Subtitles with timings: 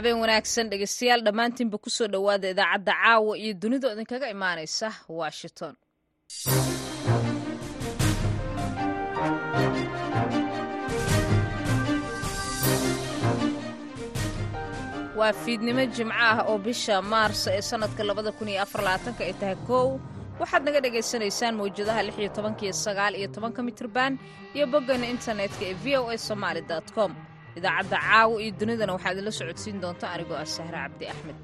[0.00, 2.08] habeen wanaagsan dhegeystayaal dhammaantiinba ku soo
[2.52, 4.88] idaacadda caawa iyo dunida idinkaga imaanaysa
[5.20, 5.74] washington.
[15.18, 19.34] Waa fiidnimo jimco ah oo bisha maarso ee sannadka labada kun iyo afar labaatanka ay
[19.40, 19.88] tahay kow.
[20.40, 24.12] Waxaad naga dhagaysanaysaan mawjadaha lix iyo tobanka iyo sagaal iyo tobanka mitrban
[24.56, 26.62] iyo boggana internetka ee v o a somaali
[26.96, 27.12] com
[27.60, 31.38] idaacadda caawa iyo dunidana waxaa idinla socodsiin doonta anigoo ah sahre cabdi axmed.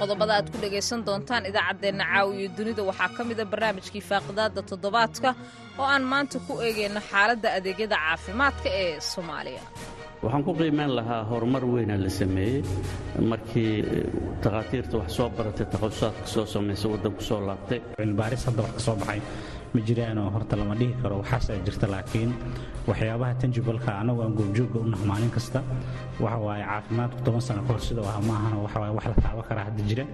[0.00, 5.30] Qodobada aad ku dhegaysan doontaan idaacaddeenna caawa iyo dunida waxaa ka mida barnaamijkii faaqidaadda toddobaadka
[5.80, 9.62] oo aan maanta ku eegayno xaaladda adeegyada caafimaadka ee soomaaliya
[10.22, 12.62] waxaan ku qiimayn lahaa horumar weyna la sameeyey.
[13.30, 13.82] Markii
[14.42, 17.80] takhaatiirta wax soo baratay takhasusaatka soo samaysa waddanku soo laabtay.
[17.96, 19.20] Cilmibaaris hadda wax ka soo baxay.
[19.74, 22.30] Ma jiraanoo horta lama dhihi karo waxaasaa jirta laakiin
[22.88, 25.60] waxyaabaha tanjibalka annagu aan goobjoogga u naha maalin kasta
[26.24, 29.64] waxa waaye caafimaadku toban sano kahor sida aha maahana waxa waaye wax la taaban karaa
[29.68, 30.04] hadda jira.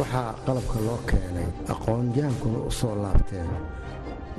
[0.00, 3.50] Waxaa qalabka loo keenay aqoon-yahankuna u soo laabteen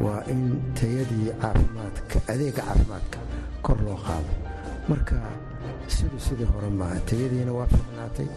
[0.03, 0.41] waa in
[0.80, 3.19] tayadii caafimaadka adeegga caafimaadka
[3.66, 4.31] kor loo qaado
[4.91, 5.15] marka
[5.95, 6.69] siduu sidii hore
[7.09, 8.27] tayadiina waa fiicnaatay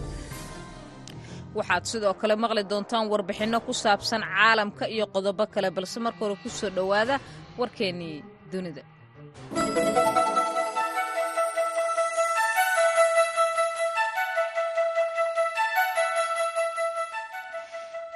[1.58, 6.36] waxaad sidoo kale maqli doontaan warbixinno ku saabsan caalamka iyo qodobo kale balse marka hore
[6.42, 7.14] ku soo dhowaada
[7.60, 8.16] warkeennii
[8.52, 8.82] dunida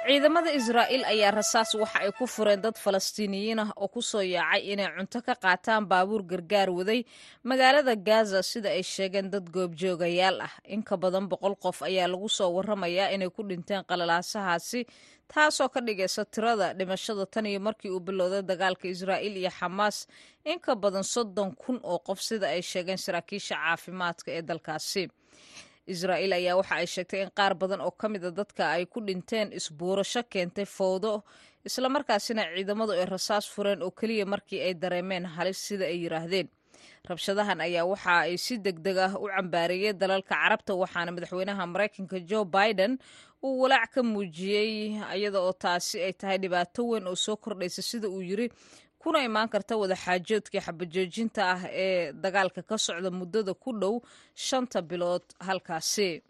[0.07, 4.61] ciidamada israa'iil ayaa rasaas waxa ay ku fureen dad falastiiniyiin ah oo ku soo yaacay
[4.71, 7.01] inay cunto ka qaataan baabuur gargaar waday
[7.49, 10.53] magaalada gaza sida ay sheegeen dad goobjoogayaal ah.
[10.73, 14.81] In ka badan boqol qof ayaa lagu soo warramayaa inay ku dhinteen qalalaasahaasi
[15.27, 20.07] taasoo ka dhigaysa tirada dhimashada tan iyo markii uu bilowday dagaalka israa'iil iyo xamaas.
[20.47, 25.03] In ka badan soddon kun oo qof sida ay sheegeen saraakiisha caafimaadka ee dalkaasi
[25.93, 29.47] israa'iil ayaa waxa ay sheegtay in qaar badan oo ka mida dadka ay ku dhinteen
[29.59, 31.11] isbuurasho keentay fowdo
[31.67, 36.47] islamarkaasina ciidamadu ay rasaas fureen oo keliya markii ay dareemeen halis sida ay yidhaahdeen
[37.09, 42.17] rabshadahan ayaa waxa ay si deg deg ah u cambaareeyey dalalka carabta waxaana madaxweynaha maraykanka
[42.29, 42.93] joe biden
[43.45, 44.71] uu walaac ka muujiyey
[45.17, 48.47] iyada oo taasi ay tahay dhibaato weyn oo soo kordhaysa sida uu yiri
[49.01, 53.95] kuna imaan karta wadaxaajoodkii xabajoojinta ah ee dagaalka ka socda muddada ku dhow
[54.35, 56.21] shanta bilood halkaasi.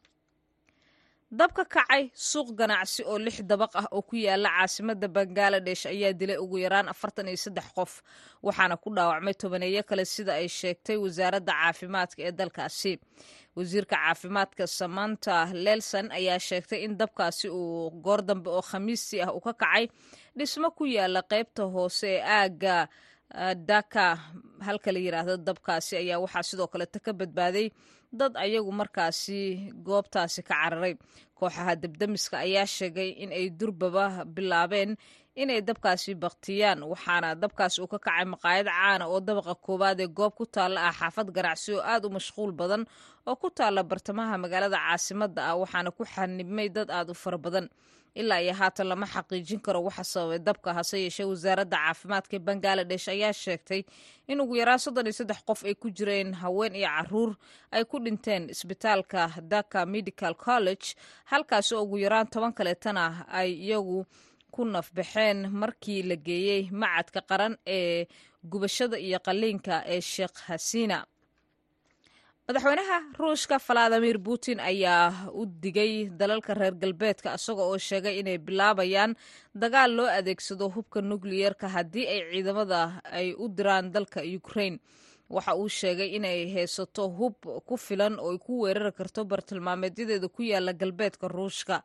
[1.40, 6.38] Dabka kacay suuq ganacsi oo lix dabaq ah oo ku yaalla caasimadda bangaladesh ayaa dilay
[6.44, 7.92] ugu yaraan afartan iyo saddex qof
[8.46, 12.94] waxaana ku dhaawacmay tobaneeyo kale sida ay sheegtay wasaaradda caafimaadka ee dalkaasi.
[13.58, 15.36] Wasiirka caafimaadka samanta
[15.66, 19.84] lelson ayaa sheegtay in dabkaasi uu goor dambe oo khamiistii ah uu ka kacay
[20.38, 22.76] dhismo ku yaalla qaybta hoose ee aagga
[23.70, 24.06] daka
[24.68, 27.68] halka la yidhaahdo dabkaasi ayaa waxaa sidoo kaleta ka badbaaday
[28.20, 29.40] dad ayagu markaasi
[29.88, 30.94] goobtaasi ka cararay.
[31.38, 34.06] Kooxaha debdemiska ayaa sheegay in ay durbaba
[34.36, 34.92] bilaabeen
[35.42, 40.34] inay dabkaasi baktiyaan waxaana dabkaasi uu ka kacay maqaayad caana oo dabaqa koowaad ee goob
[40.40, 42.84] ku taalla ah xaafad ganacsi oo aad u mashquul badan
[43.30, 47.66] oo ku taalla bartamaha magaalada caasimadda ah waxaana ku xanibmay dad aad u fara badan
[48.22, 53.34] ilaa iyo haatan lama xaqiijin karo waxa sababay dabka hase yeeshee wasaaradda caafimaadka bangaladesh ayaa
[53.44, 53.82] sheegtay
[54.32, 57.32] in ugu yaraan soddon iyo saddex qof ay ku jireen haween iyo carruur
[57.76, 59.22] ay ku dhinteen isbitaalka
[59.54, 60.88] daka medical college
[61.32, 63.04] halkaasi oo ugu yaraan toban kaleetana
[63.40, 64.00] ay iyagu
[64.52, 68.08] ku nafbaxeen markii la geeyey macadka qaran ee
[68.52, 70.98] gubashada iyo qaliinka ee sheekh hasiina
[72.48, 79.12] madaxweynaha ruushka valadimir putin ayaa u digay dalalka reer galbeedka isaga oo sheegay inay bilaabayaan
[79.64, 84.80] dagaal loo adeegsado hubka nukliyerka haddii ay ciidamada ay u diraan dalka ukraine.
[85.30, 87.36] Waxa uu sheegay inay haysato hub
[87.68, 91.84] ku filan oo ay ku weerari karto bartilmaameedyadeeda ku yaalla galbeedka ruushka.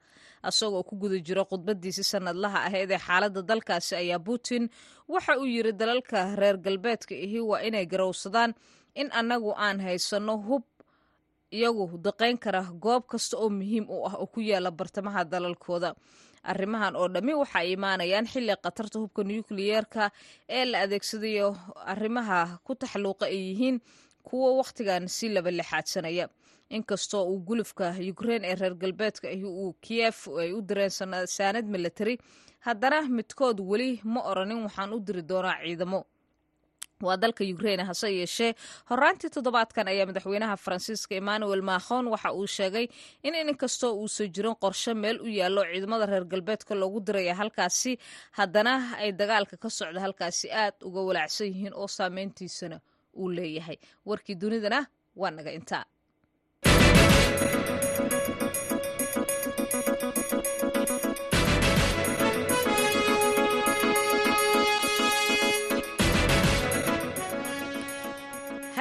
[0.49, 4.71] Isagoo ku guda jiro khudbadiisi sanadlaha aheed ee xaaladda dalkaasi ayaa putin
[5.09, 8.55] waxa uu yiri dalalka reer galbeedka ihi waa inay garowsadaan
[9.01, 10.65] in annagu aan haysanno hub
[11.53, 15.91] iyagu daqayn kara goob kasta oo muhiim u ah oo ku yaalla bartamaha dalalkooda.
[16.51, 20.11] Arrimahan oo dhammi waxay imaanayaan xilli khatarta hubka nukliyeerka
[20.49, 21.49] ee la adeegsadayo.
[21.93, 23.77] Arrimaha ku taxluuqa ay yihiin
[24.27, 26.27] kuwo wakhtigan si laba lixaadsanaya
[26.77, 30.91] inkastoo uu gulufka ukrein ee reer galbeedka uu kiyef ay u direen
[31.37, 32.19] saanad military
[32.67, 36.01] haddana midkood weli ma oranin waxaan u diri doonaa ciidamo
[37.07, 38.51] waa dalka ukraine hase yeeshee.
[38.91, 42.87] Horaantii toddobaadkan ayaa madaxweynaha faransiiska emmanuel macron waxa uu sheegay
[43.27, 47.93] in inkastoo uusan jirin qorshe meel u yaallo ciidamada reer galbeedka loogu diraya halkaasi
[48.39, 52.81] haddana ay dagaalka ka socda halkaasi aad uga walaacsan yihiin oo saameyntiisana
[53.21, 53.77] uu leeyahay.
[54.07, 54.81] Warkii dunidana
[55.21, 55.85] waa naga intaa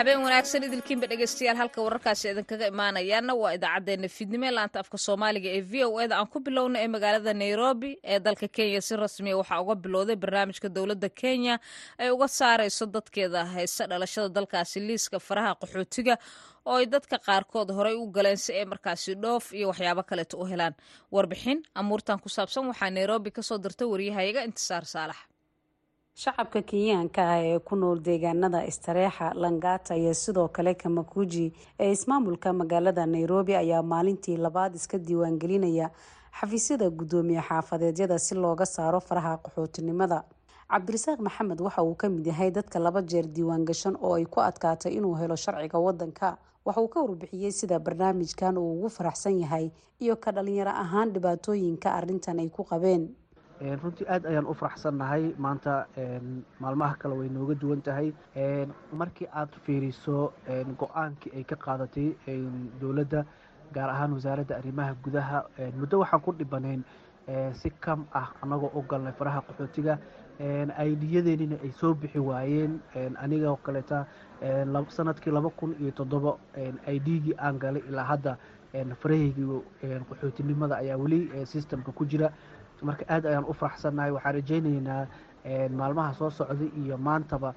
[0.01, 5.50] habeen wanaagsan idilkiinba dhegeystayaal halka wararkaasi idinkaga imaanayaana waa idaacaddeenna fiidnimo ee laanta afka soomaaliga
[5.57, 8.81] ee v o eda aan ku bilowna ee magaalada nairobi ee dalka kenya.
[8.88, 11.56] Si rasmiya waxaa uga bilowday barnaamijka dowladda kenya
[12.01, 16.15] ay uga saarayso dadkeeda haysta dhalashada dalkaasi liiska faraha qaxootiga
[16.65, 20.45] oo ay dadka qaarkood horey u galeen si ay markaasi dhoof iyo waxyaabo kaleeto u
[20.51, 20.74] helaan.
[21.12, 25.18] Warbixin amuurtan ku saabsan waxaa nairobi ka soo dirta waryahayaga intisaar saalax
[26.21, 32.53] shacabka kenyaanka ah ee ku nool deegaanada istareexa langata iyo sidoo kale kamakuji ee ismaamulka
[32.53, 35.88] magaalada nairobi ayaa maalintii labaad iska diiwaangelinaya
[36.39, 40.23] xafiisyada guddoomiye xaafadeedyada si looga saaro faraha qaxootinimada.
[40.71, 44.94] Cabdirasaaq maxamed waxa uu ka mid yahay dadka laba jeer diiwaangashan oo ay ku adkaatay
[44.97, 50.15] inuu helo sharciga wadanka waxa uu ka warbixiyey sida barnaamijkan uu ugu faraxsan yahay iyo
[50.15, 53.09] ka dhalinyaro ahaan dhibaatooyinka arintan ay ku qabeen
[53.62, 55.34] runtii aad ayaan u faraxsannahay.
[55.38, 55.86] Maanta
[56.60, 58.13] maalmaha kale way nooga duwan tahay.
[58.94, 60.34] Markii aad fiiriso
[60.80, 62.16] go'aankii ay ka qaadatay
[62.81, 63.25] dowladda
[63.74, 65.44] gaar ahaan wasaaradda arrimaha gudaha
[65.80, 66.84] muddo waxaan ku dhibanayn
[67.54, 69.98] si kam ah annagoo u galnay faraha qaxootiga.
[70.78, 72.80] Aydiyadeenina ay soo bixi waayeen.
[73.22, 74.06] Anigoo kaleeta
[74.90, 76.38] sannadkii laba kun iyo toddoba
[76.88, 78.38] aidgii aan galay ilaa hadda
[79.02, 79.62] farahaygii
[80.10, 82.31] qaxootinimada ayaa weli systemka ku jira
[82.81, 85.07] marka aad ayaan u faraxsannahay waxaan rajaynaynaa
[85.80, 87.54] maalmaha soo socda iyo maantaba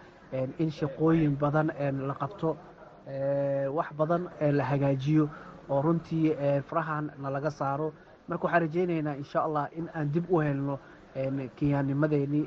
[0.59, 1.69] in shaqooyin badan
[2.09, 2.57] la qabto
[3.77, 4.23] wax badan
[4.59, 5.29] la hagaajiyo
[5.71, 6.35] oo runtii
[6.69, 7.93] farahan nalaga saaro.
[8.29, 10.79] Marka waxaan rajaynaynaa insha allah in aan dib u helno
[11.57, 12.41] kenyaanimadeeni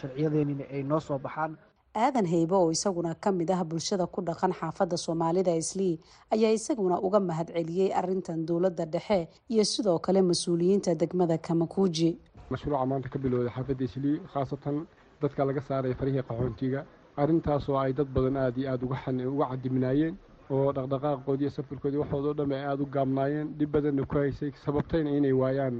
[0.00, 1.56] sharciyadeennina ay noo soo baxaan
[1.96, 5.98] aadan haybe oo isaguna ka mid ah bulshada ku dhaqan xaafadda soomaalida islii
[6.34, 12.18] ayaa isaguna uga mahad celiyey arintan dowladda dhexe iyo sidoo kale mas'uuliyiinta degmada kamakuuji
[12.50, 14.86] mashruuca maanta ka bilowday xaafadda islii khaasatan
[15.22, 16.84] dadka laga saaraya farihii qaxoontiga
[17.16, 20.14] arrintaasoo ay dad badan aada iyo aada uga cadibnaayeen
[20.50, 25.32] oo dhaqdhaqaaqoodii safarkoodii waxoodo dhan ay aada u gaabnaayeen dhib badanna ku haysay sababtayna inay
[25.32, 25.76] waayaan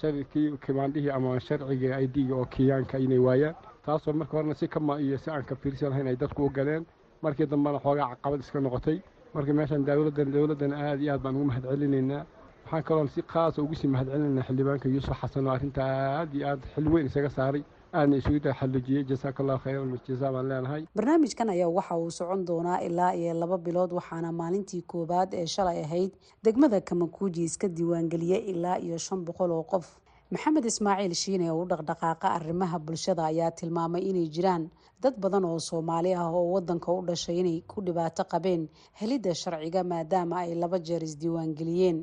[0.00, 3.54] sharkii kimaandhihii ama sharciga aidiga oo kenyaanka inay waayaan
[3.86, 6.86] taasoo marka horena si kama iyo si aan ka fiirsan lahayn ay dadku u galeen.
[7.22, 8.98] Markii dambena xoogaa caqabad iska noqotay.
[9.34, 12.24] Marka meeshaan dowladdan dowladdan aad iyo aad baan ugu mahad celinaynaa.
[12.64, 16.46] Waxaan kaloon si qaasa ugu sii mahad celinaynaa xildhibaanka yuusuf xasan oo arrinta aad iyo
[16.48, 17.62] aad xil weyn isaga saaray.
[17.92, 20.82] Aadna isugu taxallujiyey jasaaka allahu khayran jazaa baan leenahay.
[20.96, 25.84] Barnaamijkan ayaa waxa uu socon doonaa ilaa iyo laba bilood waxaana maalintii koowaad ee shalay
[25.84, 26.10] ahayd.
[26.44, 29.86] Degmada kamakuuji iska diiwaangeliyey ilaa iyo shan boqol oo qof
[30.32, 34.64] maxamed ismaaciil shiine oo u dhaqdhaqaaqa arrimaha bulshada ayaa tilmaamay inay jiraan
[35.02, 38.62] dad badan oo soomaali ah oo wadanka u dhashay inay ku dhibaato qabeen
[39.00, 41.98] helidda sharciga maadaama ay laba jeer isdiiwaangeliyeen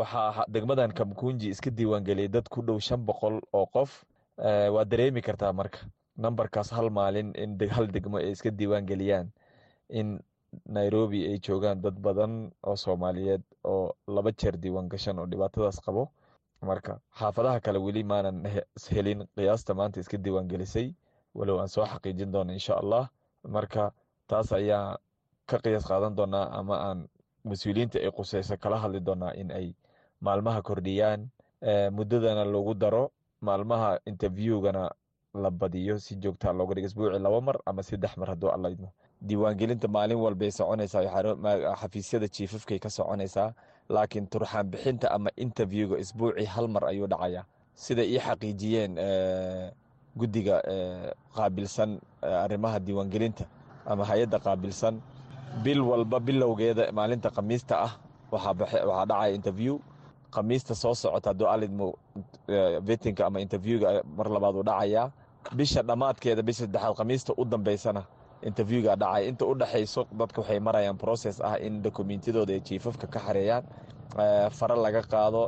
[0.00, 3.90] waxaa degmadan kamkunji iska diiwaangeliyay dad ku dhow shan boqol oo qof.
[4.74, 5.78] Waa dareemi kartaa marka
[6.16, 9.28] nambarkaas hal maalin in hal degmo ay iska diiwaangeliyaan
[9.98, 10.08] in
[10.66, 16.08] nairobi ay joogaan dad badan oo soomaaliyeed oo laba jeer diiwaan gashan oo dhibaatadaas qabo
[16.64, 18.42] marka xaafadaha kale weli maanan
[18.90, 20.94] helin qiyaasta maanta iska diiwaan gelisay
[21.34, 23.08] walow aan soo xaqiijin doono insha allah.
[23.48, 23.92] Marka
[24.26, 24.98] taas ayaa
[25.46, 27.08] ka qiyaas qaadan doonaa ama aan
[27.44, 29.74] mas'uuliyiinta ay quseyso kala hadli doonaa in ay
[30.20, 31.28] maalmaha kordhiyaan.
[31.92, 34.90] Muddadana lagu daro maalmaha interviewgana
[35.34, 38.92] la badiyo si joogtaa looga dhigo isbuuci laba mar ama saddex mar hadduu alla idmo.
[39.20, 41.02] Diiwaangelinta maalin walbay soconaysaa
[41.80, 43.52] xafiisyada jiifafkay ka soconaysaa
[43.88, 48.92] laakiin turxaan bixinta ama interviewga isbuucii hal mar ayuu dhacayaa siday ii xaqiijiyeen
[50.16, 50.56] guddiga
[51.36, 53.44] qaabilsan arrimaha diiwaangelinta
[53.86, 54.94] ama hay'adda qaabilsan
[55.64, 57.92] bil walba bilowgeeda maalinta khamiista ah
[58.32, 58.54] waxaa
[59.06, 59.78] dhacaya interview.
[60.34, 61.94] Khamiista soo socota hadduu alidmo
[62.86, 65.06] vetinka ama interviewga mar labaad uu dhacayaa
[65.58, 68.02] bisha dhammaadkeeda bisha saddexaad khamiista u dambeysana
[68.48, 69.54] interviewga dhacaya inta u
[70.20, 73.64] dadka waxay marayaan process ah in dokumentiyadooda ay jiifafka ka xareeyaan
[74.58, 75.42] fare laga qaado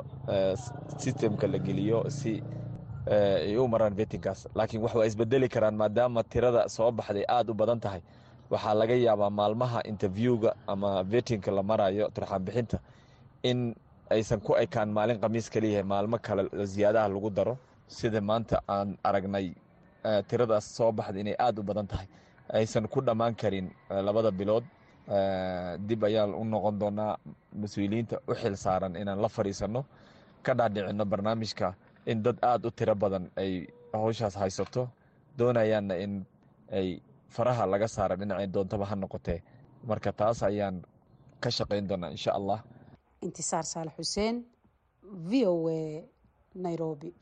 [1.03, 2.43] systemka la geliyo si
[3.47, 7.55] ay u maraan vetinkaas laakiin wax waa isbedeli karaan maadaama tirada soo baxday aada u
[7.55, 8.01] badan tahay.
[8.51, 12.43] Waxaa laga yaabaa maalmaha interviewga ama vetinka la marayo turxaan
[13.43, 13.75] in
[14.11, 17.55] aysan ku ekaan maalin khamiis kaliyahay maalmo kale ziyaadaha lagu daro.
[17.89, 19.47] Sida maanta aan aragnay
[20.29, 22.07] tiradaas soo baxda inay aada u badan tahay
[22.53, 24.65] aysan ku dhammaan karin labada bilood.
[25.89, 27.17] Dib ayaan u noqon doonaa
[27.63, 29.85] mas'uuliyiinta u xil saaran inaan la fadhiisanno
[30.43, 31.75] ka dhaadhicinno barnaamijka
[32.07, 34.89] in dad aada u tiro badan ay howshaas haysato
[35.39, 36.13] doonayaanna in
[36.73, 36.89] ay
[37.35, 39.39] faraha laga saara dhinacay doontaba ha noqotee
[39.89, 40.83] marka taas ayaan
[41.43, 42.59] ka shaqayn doonaa insha allah.
[43.23, 44.37] Intisaar saalax xuseen
[45.03, 46.03] v o a
[46.55, 47.15] nairobi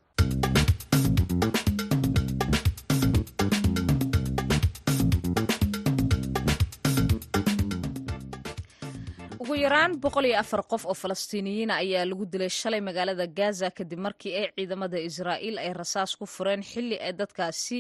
[9.65, 14.33] yaraan boqol iyo afar qof oo falastiiniyiina ayaa lagu dilay shalay magaalada gaza kadib markii
[14.41, 17.79] ay ciidamada israa'iil ay rasaas ku fureen xilli ay dadkaasi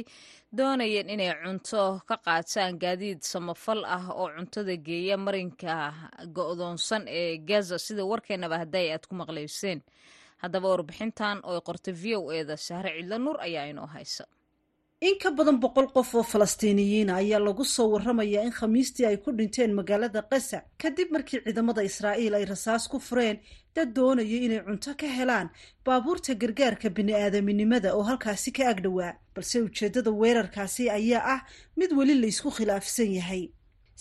[0.56, 5.74] doonayeen inay cunto ka qaataan gaadiid samafal ah oo cuntada geeya marinka
[6.36, 7.76] go'doonsan ee gaza.
[7.86, 9.78] Sida warkeenaba hadday aad ku maqlayseen.
[10.42, 14.24] Haddaba warbixintan oo qortay v o eda sahre cidlo nuur ayaa inoo haysa
[15.08, 19.30] in ka badan boqol qof oo falastiiniyiina ayaa lagu soo warramayaa in khamiistii ay ku
[19.38, 23.36] dhinteen magaalada qasa kadib markii ciidamada israa'iil ay rasaas ku fureen
[23.76, 25.48] dad doonaya inay cunto ka helaan.
[25.84, 31.40] Baabuurta gargaarka bini'aadaminimada oo halkaasi ka agdhowaa balse ujeeddada weerarkaasi ayaa ah
[31.76, 33.44] mid weli laysku khilaafsan yahay.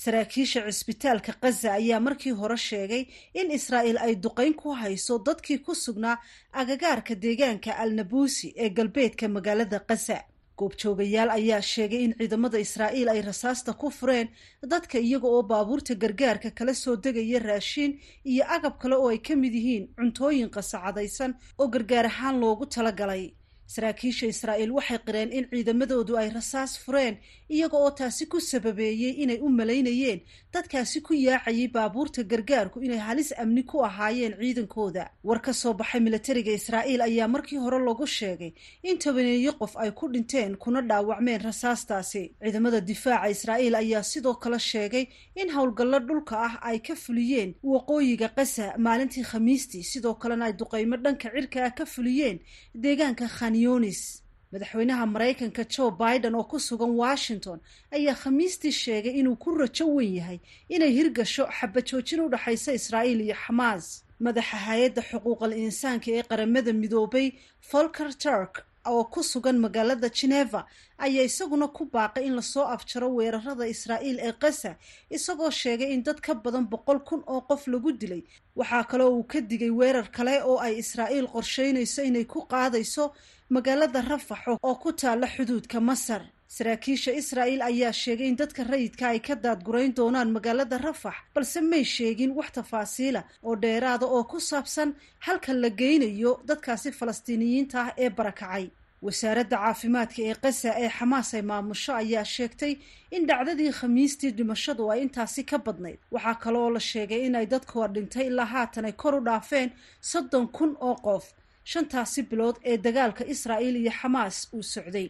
[0.03, 3.03] Saraakiisha cisbitaalka kaza ayaa markii hore sheegay
[3.39, 6.17] in israa'iil ay duqayn ku hayso dadkii ku sugnaa
[6.62, 10.17] agagaarka deegaanka alnabuusi ee galbeedka magaalada kaza
[10.60, 14.27] goobjoogayaal ayaa sheegay in ciidamada israa'iil ay rasaasta ku fureen
[14.74, 17.91] dadka iyaga oo baabuurta gargaarka kala soo degaya raashiin
[18.31, 23.24] iyo agab kale oo ay ka mid yihiin cuntooyin qasacadaysan oo gargaar ahaan loogu talagalay
[23.73, 27.15] saraakiisha israa'iil waxay qireen in ciidamadoodu ay rasaas fureen
[27.49, 30.19] iyaga oo taasi ku sababeeyey inay u malaynayeen
[30.53, 35.03] dadkaasi ku yaacayay baabuurta gargaarku inay halis amni ku ahaayeen ciidankooda.
[35.23, 38.51] War ka soo baxay milatariga israa'iil ayaa markii hore lagu sheegay
[38.83, 42.23] in tobaneeyo qof ay ku dhinteen kuna dhaawacmeen rasaastaasi.
[42.43, 48.27] Ciidamada difaaca israa'iil ayaa sidoo kale sheegay in howlgallo dhulka ah ay ka fuliyeen waqooyiga
[48.37, 52.37] qasa maalintii khamiistii sidoo kalena ay duqaymo dhanka cirka ah ka fuliyeen
[52.83, 53.27] deegaanka
[53.63, 54.22] khanyonis
[54.53, 57.60] madaxweynaha maraykanka joe biden oo ku sugan washington
[57.91, 60.39] ayaa khamiistii sheegay inuu ku rajo weyn yahay
[60.70, 63.86] inay hirgasho xabajoojin u dhexaysa israa'iil iyo xamaas.
[64.20, 67.27] Madaxa hay'adda xuquuqal insaanka ee qaramada midoobay
[67.70, 68.53] folker turk
[68.91, 70.65] oo ku sugan magaalada geneva
[71.05, 74.71] ayaa isaguna ku baaqay in la soo afjaro weerarada israa'iil ee qasa
[75.09, 78.23] isagoo sheegay in dad ka badan boqol kun oo qof lagu dilay.
[78.55, 83.13] Waxaa kale oo uu ka digay weerar kale oo ay israa'iil qorsheynayso inay ku qaadayso
[83.49, 86.21] magaalada rafax oo ku taalla xuduudka masar
[86.57, 91.83] saraakiisha israa'iil ayaa sheegay in dadka rayidka ay ka daadgurayn doonaan magaalada rafax balse may
[91.95, 94.89] sheegin wax tafaasiila oo dheeraada oo ku saabsan
[95.25, 98.65] halka la geynayo dadkaasi falastiiniyiinta ah ee barakacay.
[99.05, 102.74] Wasaaradda caafimaadka ee qasa ee xamaas ay maamusho ayaa sheegtay
[103.15, 106.00] in dhacdadii khamiistii dhimashadu ay intaasi ka badnayd.
[106.15, 109.69] Waxaa kale oo la sheegay inay dadkoo dhintay ilaa haatan ay kor u dhaafeen
[110.12, 111.25] soddon kun oo qof.
[111.72, 115.07] Shantaasi bilood ee dagaalka israa'iil iyo xamaas uu socday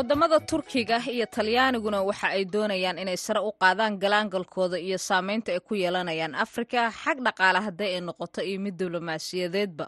[0.00, 5.60] waddamada turkiga iyo talyaaniguna waxa ay doonayaan inay sare u qaadaan galaangalkooda iyo saameynta ay
[5.60, 9.84] ku yeelanayaan afrika xag dhaqaale hadday ay noqoto iyo mid diblomaasiyadeedba.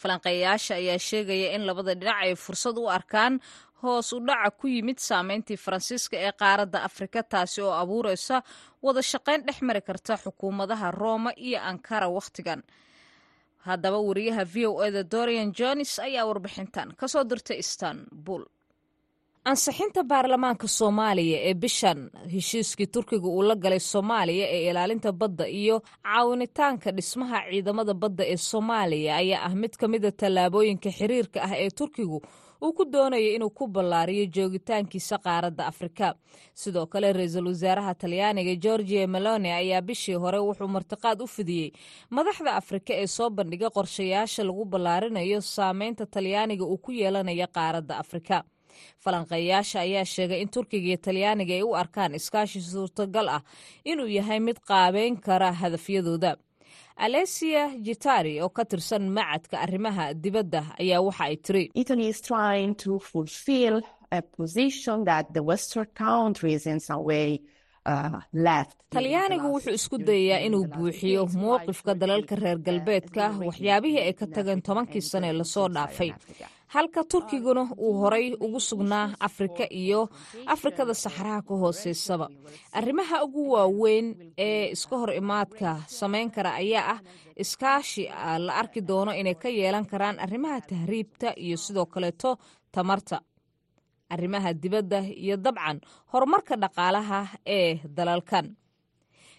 [0.00, 3.40] Falanqeeyayaasha ayaa sheegaya in labada dhinac ay fursad u arkaan
[3.80, 8.42] hoos u dhaca ku yimid saameyntii faransiiska ee qaaradda afrika taasi oo abuureysa
[8.84, 12.60] wada shaqayn dhex mari karta xukuumadaha rooma iyo ankara wakhtigan.
[13.64, 18.44] Haddaba wariyaha v o eda dorian jones ayaa warbixintan ka soo dirtay istanbul
[19.50, 21.98] ansixinta baarlamaanka soomaaliya ee bishan
[22.34, 28.36] heshiiskii turkiga uu la galay soomaaliya ee ilaalinta badda iyo caawinitaanka dhismaha ciidamada badda ee
[28.50, 32.18] soomaaliya ayaa ah mid ka mida tallaabooyinka xiriirka ah ee turkigu
[32.64, 36.06] uu ku doonaya inuu ku ballaariyo joogitaankiisa qaaradda afrika.
[36.60, 41.68] Sidoo kale ra'iisul wasaaraha talyaaniga georgia meloni ayaa bishii hore wuxuu martiqaad u fidiyey
[42.16, 48.36] madaxda afrika ee soo bandhigay qorshayaasha lagu ballaarinayo saameynta talyaaniga uu ku yeelanayo qaaradda afrika
[49.04, 53.42] falanqeeyaasha ayaa sheegay in turkiga iyo talyaaniga ay u arkaan iskaashi suurtagal ah
[53.90, 56.32] inuu yahay mid qaabeyn kara hadafyadooda.
[56.96, 61.64] Alesia jitari oo ka tirsan macadka arrimaha dibadda ayaa waxa ay tiri
[68.94, 75.02] talyaanigu wuxuu isku dayayaa inuu buuxiyo mowqifka dalalka reer galbeedka waxyaabihii ay ka tageen tobankii
[75.10, 76.10] sane la soo dhaafay
[76.74, 80.00] halka turkiguna uu horay ugu sugnaa afrika iyo
[80.54, 82.26] afrikada saxaraha ka hooseysaba
[82.78, 84.06] arrimaha ugu waaweyn
[84.46, 87.00] ee iska hor imaadka samayn kara ayaa ah
[87.42, 88.04] iskaashi
[88.46, 92.30] la arki doono inay ka yeelan karaan arrimaha tahriibta iyo sidoo kaleeto
[92.74, 93.18] tamarta.
[94.14, 95.78] Arrimaha dibadda iyo dabcan
[96.12, 97.20] horumarka dhaqaalaha
[97.56, 98.46] ee dalalkan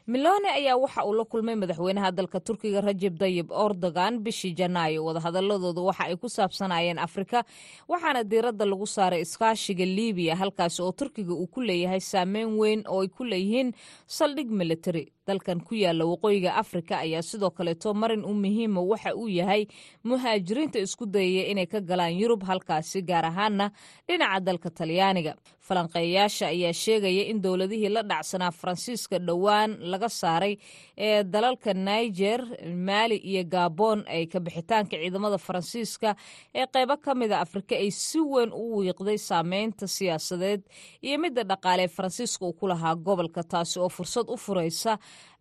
[0.08, 5.02] milone ayaa waxa uu la kulmay madaxweynaha dalka turkiga rajeb dayib erdogan bishii janaayo.
[5.08, 7.44] Wadahadaladooda waxa ay ku saabsanayeen afrika
[7.90, 13.02] waxaana diiradda lagu saaray iskaashiga libiya halkaasi oo turkiga uu ku leeyahay saameyn weyn oo
[13.02, 13.74] ay ku leeyihiin
[14.06, 19.28] saldhig military dalkan ku yaalla waqooyiga afrika ayaa sidoo kaleeto marin u muhiima waxa uu
[19.28, 19.66] yahay
[20.06, 23.72] muhaajiriinta isku dayaya inay ka galaan yurub halkaasi gaar ahaana
[24.08, 25.34] dhinaca dalka talyaaniga.
[25.66, 30.54] Falanqeeyayaasha ayaa sheegaya in dowladihii la dhacsanaa faransiiska dhowaan laga saaray
[30.98, 32.42] ee dalalka niger
[32.88, 36.16] maali iyo gabon ay ka bixitaanka ciidamada faransiiska
[36.54, 40.62] ee qeybo ka mida afrika ay si weyn u wiiqday saameynta siyaasadeed
[41.02, 45.00] iyo midda dhaqaale ee faransiiska uu ku lahaa gobolka taasi oo fursad u furaysa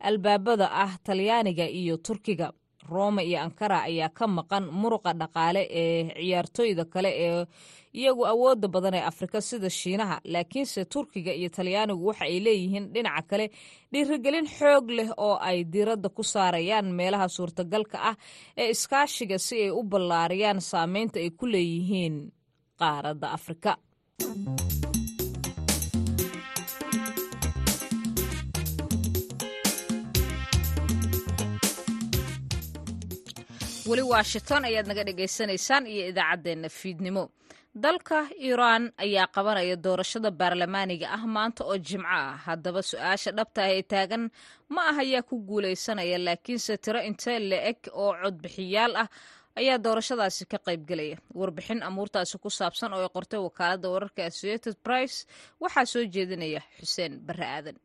[0.08, 2.48] albaabada ah talyaaniga iyo turkiga.
[2.94, 7.44] Roma iyo ankara ayaa ka maqan muruqa dhaqaale ee ciyaartooyda kale ee
[8.00, 10.16] iyagu awooda badan ee afrika sida shiinaha.
[10.32, 13.46] Laakiinse turkiga iyo talyaanigu waxa ay leeyihiin dhinaca kale
[13.92, 18.16] dhiirigelin xoog leh oo ay diiradda ku saarayaan meelaha suurtagalka ah
[18.60, 22.16] ee iskaashiga si ay u ballaariyaan saameynta ay ku leeyihiin
[22.80, 23.70] qaaradda afrika
[33.90, 37.24] weli washington ayaad naga dhagaysanaysaan iyo idaacaddeenna fiidnimo.
[37.84, 42.36] Dalka iiraan ayaa qabanaya doorashada baarlamaaniga ah maanta oo jimco ah.
[42.46, 44.24] Haddaba su'aasha dhabta ah ee taagan
[44.74, 49.08] ma ah ayaa ku guulaysanaya laakiinse tiro intee la-eg oo codbixiyaal ah
[49.60, 55.16] ayaa doorashadaasi ka qaybgelaya warbixin amuurtaasi ku saabsan oo ay qortay wakaaladda wararka associated price
[55.62, 57.76] waxaa soo jeedinaya xuseen barre aadan.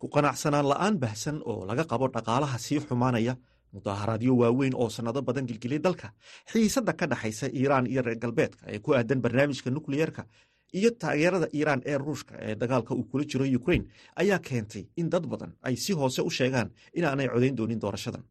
[0.00, 3.34] Ku qanacsanaan la'aan bahsan oo laga qabo dhaqaalaha sii xumaanaya
[3.72, 6.12] mudaharaadyo waaweyn oo sannado badan gilgilay dalka.
[6.52, 10.24] Xiisadda ka dhaxaysa iiraan iyo reer galbeedka ee ku aadan barnaamijka nukliyeerka
[10.72, 13.84] iyo taageerada iiraan ee ruushka ee dagaalka uu kula jiro ukrain
[14.16, 18.24] ayaa keentay in dad badan ay si hoose u sheegaan inaanay codayn doonin doorashadan.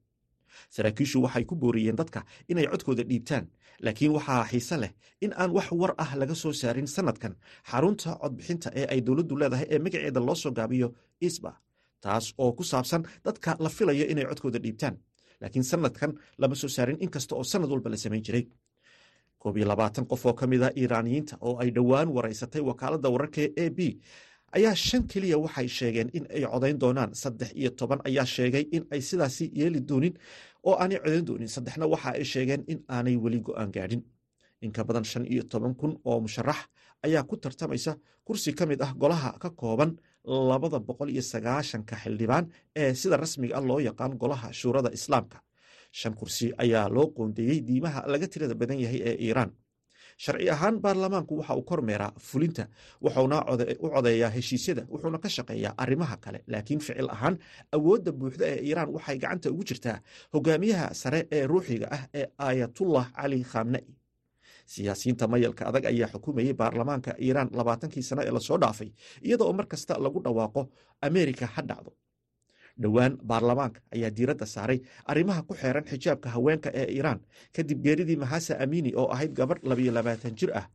[0.69, 3.45] Saraakiishu waxay ku booriyeen dadka inay codkooda dhiibtaan
[3.86, 7.36] laakiin waxaa xiise leh in aan wax war ah laga soo saarin sannadkan.
[7.71, 11.52] Xarunta codbixinta ee ay dowladdu leedahay ee magaceeda loo soo gaabiyo isba
[12.02, 14.95] taas oo ku saabsan dadka la filayo inay codkooda dhiibtaan
[15.41, 18.45] laakiin sanadkan lama soo saarin inkasta oo sanad walba la samayn jiray.
[19.39, 23.41] Koob iyo labaatan qof oo ka mid a iiraaniyiinta oo ay dhowaan waraysatay wakaaladda wararka
[23.56, 23.80] e b
[24.58, 28.00] ayaa shan keliya waxay sheegeen in ay codayn doonaan saddex iyo toban.
[28.08, 30.13] Ayaa sheegay in ay sidaasi yeeli doonin
[30.63, 31.47] oo aanay codayn doonin.
[31.56, 34.02] Saddexna waxa ay sheegeen in aanay weli go'aan gaadhin.
[34.62, 36.58] In ka badan shan iyo toban kun oo musharax
[37.06, 37.93] ayaa ku tartamaysa
[38.26, 39.91] kursi ka mid ah golaha ka kooban
[40.28, 42.46] labada boqol iyo sagaashanka xildhibaan
[42.82, 45.38] ee sida rasmiga ah loo yaqaan golaha shuurada islaamka.
[46.00, 49.52] Shan kursi ayaa loo qoondeeyey diimaha laga tirada badan yahay ee iiraan.
[50.24, 52.63] Sharci ahaan baarlamaanku waxa uu kormeeraa fulinta
[53.04, 53.38] wuxuuna
[53.84, 56.40] u codeeyaa heshiisyada wuxuuna ka shaqeeyaa arrimaha kale.
[56.52, 57.36] Laakiin ficil ahaan
[57.76, 59.98] awoodda buuxda ee iiraan waxay gacanta ugu jirtaa
[60.34, 63.86] hogaamiyaha sare ee ruuxiga ah ee aayatullah cali khamna'i
[64.73, 68.89] siyaasiyiinta mayalka adag ayaa xukumayey baarlamaanka iiraan labaatankii sano ee la soo dhaafay
[69.27, 70.62] iyada oo mar kasta lagu dhawaaqo
[71.08, 71.91] ameerika ha dhacdo.
[72.82, 74.80] Dhowaan baarlamaanka ayaa diiradda saaray
[75.12, 77.19] arrimaha ku xeeran xijaabka haweenka ee iiraan
[77.56, 80.65] kadib geeridii mahasa amini oo ahayd gabadh labayo labaatan jir ah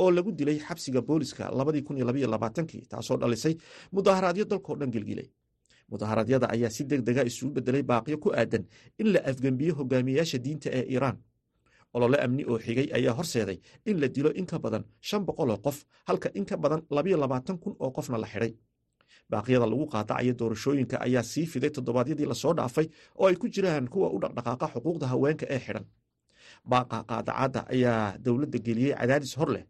[0.00, 3.54] oo lagu dilay xabsiga booliska labadii kun iyo labayo labaatankii taasoo dhalisay
[3.94, 5.28] mudaharaadyo dalkao dhan gelgilay
[5.90, 8.64] mudaharaadyada ayaa si deg dega isugu bedelay baaqyo ku aadan
[8.98, 11.16] in la afgembiyo hogaamiyayaasha diinta ee iiraan
[11.94, 13.58] olole amni oo xigay ayaa horseeday
[13.90, 17.16] in la dilo in ka badan shan boqol oo qof halka in ka badan labayo
[17.16, 18.52] labaatan kun oo qofna la xidhay
[19.30, 22.86] baaqyada lagu qaadacaya doorashooyinka ayaa sii fiday toddobaadyadii la soo dhaafay
[23.20, 25.84] oo ay ku jiraan kuwa u dhaqdhaqaaqa xuquuqda haweenka ee xidhan
[26.72, 29.64] baaqa qaadacadda ayaa dowladda geliyey cadaadis hor leh.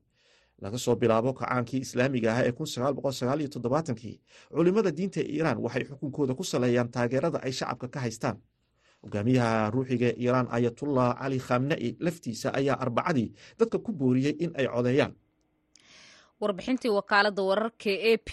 [0.62, 4.20] Laga soo bilaabo kacaankii islaamiga ah ee kii
[4.54, 8.36] culimmada diinta ee iiraan waxay xukunkooda ku saleeyaan taageerada ay shacabka ka haystaan
[9.04, 15.14] hogaamiyaha ruuxiga iiraan ayatullah cali khamna'i laftiisa ayaa arbacadii dadka ku booriyey in ay codeeyaan.
[16.42, 18.30] Warbixintii wakaalada wararka a p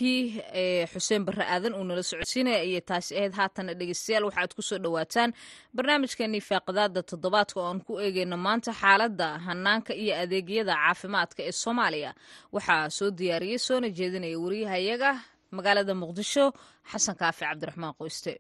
[0.62, 4.26] ee xuseen barre aadan uu nala socodsiinaya ayay taasi ahayd haatana dhegeystayaal.
[4.30, 5.30] Waxaad ku soo dhowaataan
[5.76, 12.12] barnaamijkanii faaqadaada toddobaadka oo aan ku eegeyno maanta xaaladda hanaanka iyo adeegyada caafimaadka ee soomaaliya.
[12.56, 15.12] Waxaa soo diyaariyey soona jeedinaya wariyahayaga
[15.56, 16.46] magaalada muqdisho
[16.92, 18.32] xasan kaafi cabdiraxmaan qoyste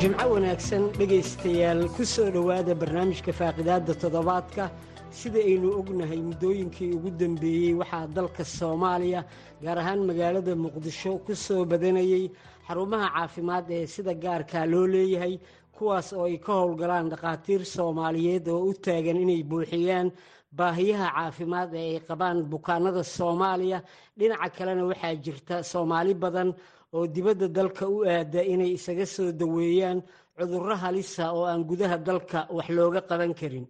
[0.00, 4.70] jimco wanaagsan dhegaystayaal ku soo dhowaada barnaamijka faaqidaadda toddobaadka.
[5.10, 9.24] Sida aynu ognahay muddooyinkii ugu dambeeyey waxaa dalka soomaaliya
[9.62, 12.30] gaar ahaan magaalada muqdisho ku soo badanayey
[12.68, 15.38] xarumaha caafimaad ee sida gaarkaa loo leeyahay
[15.76, 20.12] kuwaas oo ay ka howlgalaan dhakhaatiir soomaaliyeed oo u taagan inay buuxiyaan
[20.52, 23.82] baahiyaha caafimaad ee ay qabaan bukaanada soomaaliya.
[24.18, 26.54] Dhinaca kalena waxaa jirta soomaali badan
[26.94, 29.98] oo dibadda dalka u aada inay isaga soo daweeyaan
[30.36, 33.66] cudurro halisa oo aan gudaha dalka wax looga qaban karin.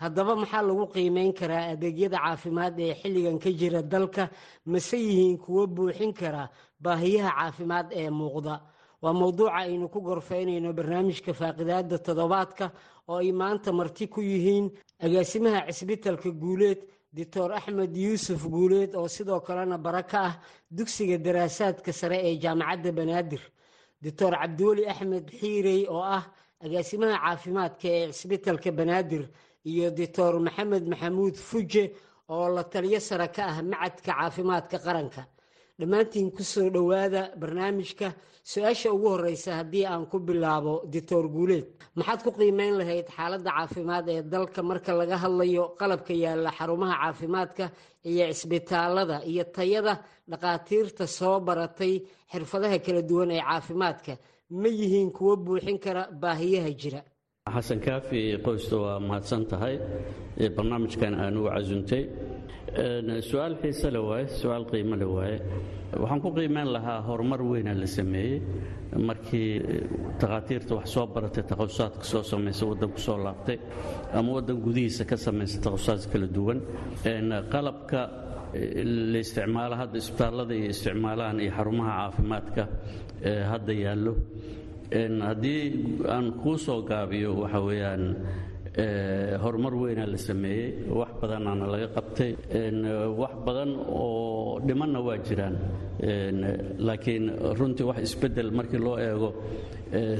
[0.00, 4.24] Haddaba maxaa lagu qiimeyn karaa adeegyada caafimaad ee xilligan ka jira dalka?
[4.66, 6.50] Mase yihiin kuwo buuxin kara
[6.84, 8.54] baahiyaha caafimaad ee muuqda?
[9.02, 12.66] Waa mowduuca aynu ku gorfaynayno barnaamijka faaqidaadda toddobaadka
[13.08, 14.66] oo ay maanta marti ku yihiin
[15.04, 16.80] agaasimaha cisbitalka guuleed
[17.16, 20.34] doctor axmed yuusuf guuleed oo sidoo kalena bara ka ah
[20.76, 23.42] dugsiga daraasaadka sare ee jaamacadda banaadir.
[24.04, 26.24] Doctor cabdiweli axmed xiirey oo ah
[26.64, 29.24] agaasimaha caafimaadka ee cisbitalka banaadir
[29.70, 31.84] iyo doctor maxamed maxamuud fuje
[32.28, 35.22] oo la taliyo sare ka ah macadka caafimaadka qaranka
[35.80, 38.08] dhammaantiin ku soo dhowaada barnaamijka
[38.52, 41.66] su'aasha ugu horeysa haddii aan ku bilaabo doctor guuleed
[41.98, 47.64] maxaad ku qiimeyn lahayd xaaladda caafimaad ee dalka marka laga hadlayo qalabka yaalla xarumaha caafimaadka
[48.10, 49.94] iyo cisbitaalada iyo tayada
[50.30, 51.94] dhakhaatiirta soo baratay
[52.32, 54.12] xirfadaha kala duwan ee caafimaadka.
[54.60, 57.00] Ma yihiin kuwo buuxin kara baahiyaha jira
[57.54, 59.74] xasan kaafi qoysta waa mahadsan tahay
[60.56, 62.02] barnaamijkan aanugu casuntay.
[63.28, 65.38] Su'aal xiise le waaye su'aal qiimo le waaye.
[66.00, 68.42] Waxaan ku qiimeyn lahaa horumar weyna la sameeyey.
[69.08, 69.50] Markii
[70.20, 73.58] takhaatiirta wax soo baratay takhasusaatka soo samaysa waddanku soo laabtay
[74.12, 76.58] ama waddan gudihiisa ka samaysa takhasusaaad kala duwan.
[77.52, 78.00] Qalabka
[79.12, 82.62] la isticmaalo hadda isbitaallada iyo isticmaalahan iyo xarumaha caafimaadka
[83.52, 84.12] hadda yaallo
[84.92, 85.62] haddii
[86.08, 88.04] aan kuu soo gaabiyo waxa weeyaan
[89.42, 92.32] horumar weynaa la sameeyey wax badanaana laga qabtay
[93.20, 95.56] wax badan oo dhimanna waa jiraan.
[96.86, 97.24] Laakiin
[97.58, 99.30] runtii wax isbeddel markii loo eego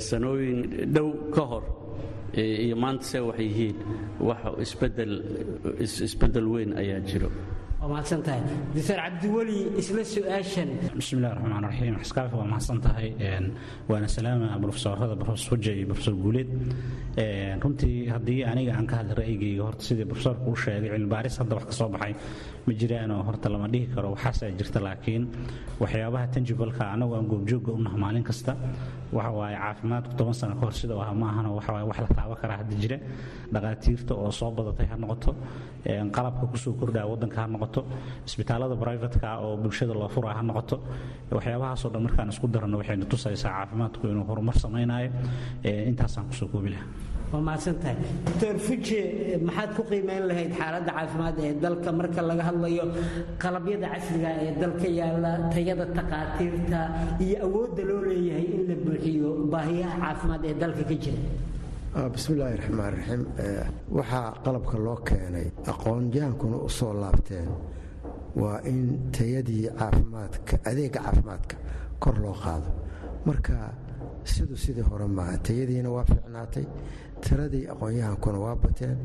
[0.09, 0.59] sanooyin
[0.95, 1.65] dhow ka hor
[2.37, 3.77] iyo maanta see wax yihiin
[4.29, 4.41] wax
[6.05, 7.31] isbeddel weyn ayaa jiro
[7.87, 8.43] waa mahadsan tahay
[8.75, 10.69] doctor cabdiweli isla su'aashan.
[10.99, 13.09] Bismillahi raxmaan raxiim xaskaafi waa mahadsan tahay
[13.89, 16.49] waana salaama brofesorada brofesor huja iyo brofesor guuleed
[17.63, 21.65] runtii haddii aniga aan ka hadla ra'yigayga horta sidii brofesorku u sheegay cilmibaaris hadda wax
[21.71, 22.15] ka soo baxay
[22.67, 25.23] ma jiraanoo horta lama dhihi karo waxaasaa jirta laakiin
[25.83, 28.53] waxyaabaha tanjibalka anagu aan goobjoogga u naha maalin kasta
[29.17, 32.37] waxa waaye caafimaadku toban sano ka hor sida aha maahano waxa waaye wax la taaban
[32.43, 32.99] karaa hadda jira
[33.55, 35.31] dhakhaatiirta oo soo badatay ha noqoto
[36.17, 37.81] qalabka ku soo kordhaya waddanka ha noqoto
[38.29, 40.77] isbitaalada brivatka oo bulshada loo furaa ha noqoto
[41.37, 45.11] waxyaabahaasoo dhan markaan isku darano waxaynu tusaysaa caafimaadku inuu horumar samaynayo
[45.91, 46.89] intaasaan ku soo koobi lahaa
[47.33, 47.97] waa mahadsan tahay.
[48.67, 49.01] Fuje
[49.47, 51.91] maxaad ku qiimeyn lahayd xaaladda caafimaad ee dalka?
[51.99, 52.85] Marka laga hadlayo
[53.43, 56.81] qalabyada casriga ee dalka yaalla tayada takhaatiirta
[57.25, 61.21] iyo awoodda loo leeyahay in la buuxiyo baahiyaha caafimaad ee dalka ka jira.
[62.15, 63.23] Bismillaahi raxmaan raxiim
[63.99, 67.49] waxaa qalabka loo keenay aqoon-yahankuna u soo laabteen
[68.43, 68.79] waa in
[69.17, 71.57] tayadii caafimaadka adeega caafimaadka
[72.03, 72.69] kor loo qaado.
[73.27, 73.55] Marka
[74.33, 76.65] sidu sidii hore maaha tayadiina waa fiicnaatay
[77.25, 78.97] tiradii aqoon-yahankuna waa bateen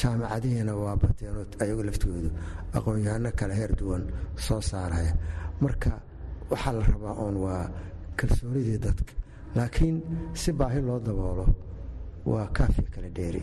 [0.00, 2.30] jaamacadihiina waa bateenoo ayagu laftoodu
[2.76, 4.02] aqoon-yahano kale heer duwan
[4.46, 5.12] soo saaraya.
[5.60, 5.90] Marka
[6.50, 7.64] waxaa la rabaa oon waa
[8.18, 9.12] kalsoonidii dadka
[9.56, 9.96] laakiin
[10.34, 11.46] si baahi loo daboolo
[12.26, 13.42] waa kaafiya kala dheeri.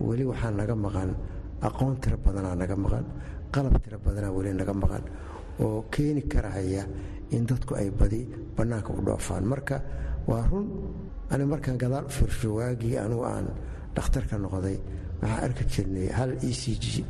[0.00, 1.10] Weli waxaa naga maqan
[1.68, 3.04] aqoon tiro badanaa naga maqan
[3.54, 5.02] qalab tiro badanaa weli naga maqan
[5.64, 6.84] oo keeni karahaya
[7.34, 8.20] in dadku ay badi
[8.56, 9.44] bannaanka u dhoofaan.
[9.44, 9.76] Marka
[10.28, 10.66] waa run.
[11.30, 13.46] Ani markaan gadaal firsho waagii aan
[13.96, 14.76] dhakhtarka noqday
[15.20, 17.04] waxaan arki jirnay hal e c g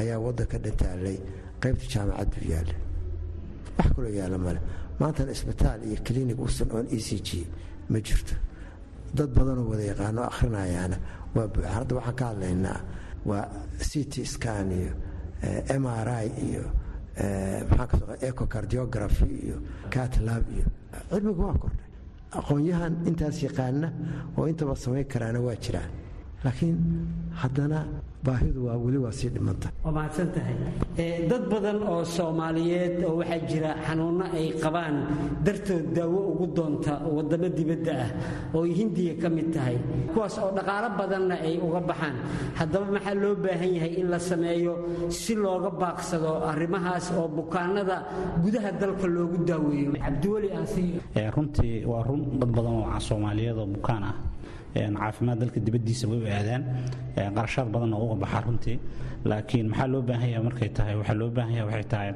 [0.00, 1.16] ayaa waddanka dhantaalay
[1.62, 2.74] qaybta jaamacad buu yaalla
[3.78, 4.60] wax kaloo yaalla male.
[5.00, 7.28] Maantana isbitaal iyo klinig usan oon e c g
[7.90, 8.34] ma jirto.
[9.16, 10.96] Dad badanoo wada yaqaano akhrinayaana
[11.34, 12.80] waa buuxa hadda waxaan ka hadlaynaa
[13.28, 13.44] waa
[13.90, 14.92] ct scan iyo
[15.82, 16.64] m r i iyo
[18.28, 19.56] ecocardiography iyo
[19.90, 20.66] catlab iyo.
[21.10, 21.89] Cilmigu waa kordhay
[22.38, 23.88] aqoon-yahan intaas yaqaana
[24.38, 25.90] oo intaba samayn karaana waa jiraan
[26.44, 26.76] laakiin
[27.40, 27.78] haddana
[28.24, 29.68] baahidu waa weli waa sii dhimanta.
[29.84, 30.56] Waa mahadsan tahay
[31.30, 34.96] dad badan oo soomaaliyeed oo waxaa jira xanuunno ay qabaan
[35.44, 38.10] dartood daawo ugu doonta waddamo dibadda ah
[38.56, 39.76] oo hindiya ka mid tahay.
[40.12, 42.16] Kuwaas oo dhaqaalo badanna ay uga baxaan.
[42.60, 44.72] Haddaba maxaa loo baahan yahay in la sameeyo
[45.08, 47.96] si looga baaqsado arrimahaas oo bukaanada
[48.44, 49.90] gudaha dalka loogu daaweeyo?
[50.04, 51.00] Cabdiweli aansiiyo
[51.36, 54.14] runtii waa run dad badan oo soomaaliyeed oo bukaan ah
[54.74, 56.62] caafimaad dalka dibadiisa way u aadaan.
[57.36, 58.76] Qarashaad badan oo uga baxa runtii
[59.24, 60.94] laakiin maxaa loo baahan yaha markay tahay?
[61.00, 62.10] Waxaa loo baahan yaha waxay tahay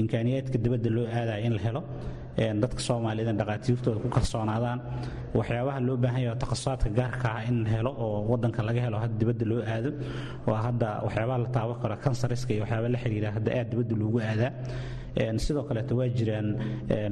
[0.00, 1.82] imkaaniyaadka dibadda loo aadaya in la helo.
[2.62, 4.78] Dadka soomaaliyed dhaqaatiirtooda ku kalsoonaadaan
[5.38, 9.44] waxyaabaha loo baahan yaha takhasusaadka gaarka ah in helo oo wadanka laga helo hadda dibadda
[9.50, 9.90] loo aado
[10.48, 14.18] waa hadda waxyaabaha la taaban karo kansariska iyo waxyaaba la xiriira hadda aad dibadda loogu
[14.30, 14.52] aadaa.
[15.44, 16.48] Sidoo kaleeto waa jiraan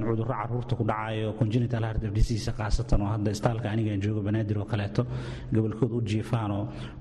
[0.07, 4.67] cudurro carruurta ku dhacayo congenital heart disease khaasatan oo hadda istaalka anigan joogo banaadir oo
[4.73, 5.03] kaleeto
[5.55, 6.51] gobolkooda u jiifaan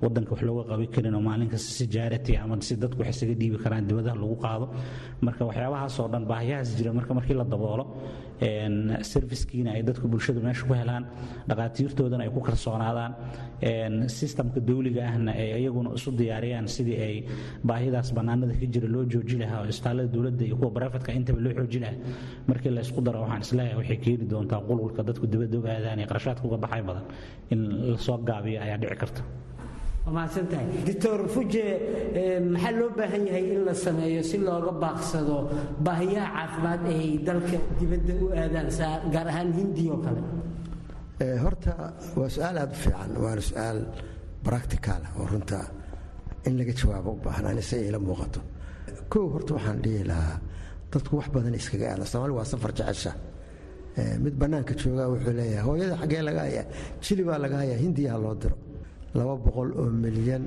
[0.03, 3.33] wadanka wax looga qaban karin oo maalin kasta si jaarati ama si dadku wax isaga
[3.41, 4.65] dhiibi karaan dibadaha lagu qaado.
[5.25, 7.83] Marka waxyaabahaasoo dhan baahiyahaas jira marka markii la daboolo
[9.11, 11.03] servicekiina ay dadku bulshadu meesha ku helaan
[11.49, 13.11] dhaqaatiirtoodana ay ku kalsoonaadaan.
[14.09, 17.15] Sistamka dawliga ahna ay iyaguna isu diyaariyaan sidii ay
[17.63, 21.53] baahidaas bannaanada ka jira loo jooji lahaa oo istaalada dowladda iyo kuwa barafadka intaba loo
[21.53, 21.97] xooji lahaa.
[22.47, 25.99] Markii la isku daro waxaan is leeyahay waxay keeni doontaa qulqulka dadku dibadda u aadaan
[26.01, 27.05] iyo qarashaadka uga baxay badan.
[27.53, 27.59] In
[27.93, 29.21] la soo gaabiyo ayaa dhici karta
[30.11, 31.65] waa mahadsantahay doctor fuje
[32.53, 35.37] maxaa loo baahan yahay in la sameeyo si looga baaqsado
[35.85, 38.67] baahiyaha caafimaad ay dalka dibadda u aadaan
[39.13, 40.21] gaar ahaan hindi oo kale?
[41.43, 41.73] Horta
[42.19, 43.79] waa su'aal aada u fiican waana su'aal
[44.45, 45.59] bractical oo runta
[46.47, 48.39] in laga jawaabo u baahan anise ila muuqato.
[49.11, 50.35] Kow horta waxaan dhihi lahaa
[50.91, 53.11] dadku wax badan iskaga aada soomaali waa safar jecesha.
[54.23, 56.65] Mid bannaanka joogaa wuxuu leeyahay hooyada xaggee laga hayaa
[57.05, 58.57] jili baa laga hayaa hindiyaha loo diro
[59.17, 60.43] laba boqol oo milyan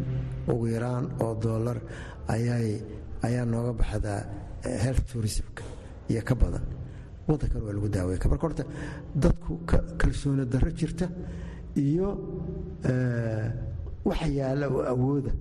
[0.52, 1.78] ugu yaraan oo dollar
[2.28, 4.20] ayaa nooga baxdaa
[4.84, 5.62] health tourismka
[6.10, 6.64] iyo ka badan.
[7.28, 8.64] Waddankan waa lagu daawey ka marka horta
[9.22, 9.52] dadku
[10.00, 11.06] kalsooni darro jirta
[11.76, 12.08] iyo
[14.08, 15.32] waxa yaalla oo awooda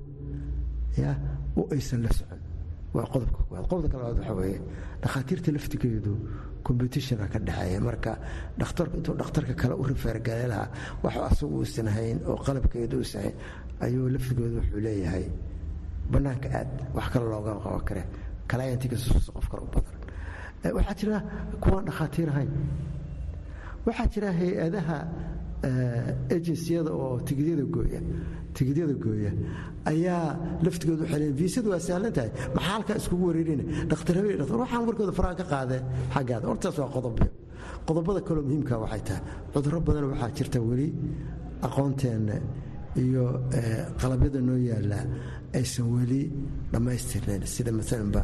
[0.97, 1.11] ya
[1.57, 2.39] oo aysan la socon.
[2.93, 3.67] Waa qodobka koowaad.
[3.71, 4.59] Qodobka labaad waxa weeye
[5.01, 6.13] dhakhaatiirta laftigeedu
[6.67, 7.79] competitiona ka dhexeeya.
[7.87, 8.11] Marka
[8.59, 10.67] dhakhtarku intuu dhakhtarka kale u rifeergale lahaa
[11.03, 13.35] wax asagu uusan hayn oo qalabkeedu uusan hayn
[13.85, 15.25] ayuu laftigoodu wuxuu leeyahay
[16.11, 18.03] bannaanka aad wax kale looga qaban kare
[18.49, 19.95] kalayantigasus qof kale u badan.
[20.77, 21.17] Waxaa jira
[21.63, 22.51] kuwaan dhakhaatiir ahayn.
[23.85, 24.97] Waxaa jira hay'adaha
[26.35, 29.31] agenciyada oo tigidyada gooya
[29.91, 30.25] ayaa
[30.65, 32.29] laftigooda waxay leeyiin viisadu waa sahlan tahay.
[32.55, 35.81] Maxaa halkaa iskugu wareerina dhakhtar habeen dhakhtar waxaan warkooda faraan ka qaadee
[36.15, 37.27] xaggaada hortaas waa qodobyo
[37.87, 39.21] qodobada kaloo muhiimka waxay tahay.
[39.53, 40.87] Cudurro badan waxaa jirta weli
[41.67, 42.35] aqoonteenna
[43.03, 43.23] iyo
[44.01, 44.99] qalabyada noo yaalla
[45.59, 46.21] aysan weli
[46.73, 48.21] dhammaystirnayn sida maalanba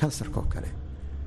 [0.00, 0.70] kansarka kale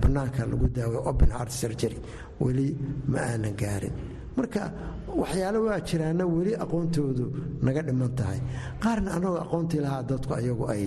[0.00, 1.98] bannaanka lagu daawayo open heart surgery
[2.40, 2.68] weli
[3.12, 3.92] ma aanan gaarin.
[4.36, 4.62] Marka
[5.20, 7.24] waxyaalo waa jiraana weli aqoontoodu
[7.66, 8.40] naga dhiman tahay.
[8.82, 10.84] Qaarna annagoo aqoontii lahaa dadku ayagu ay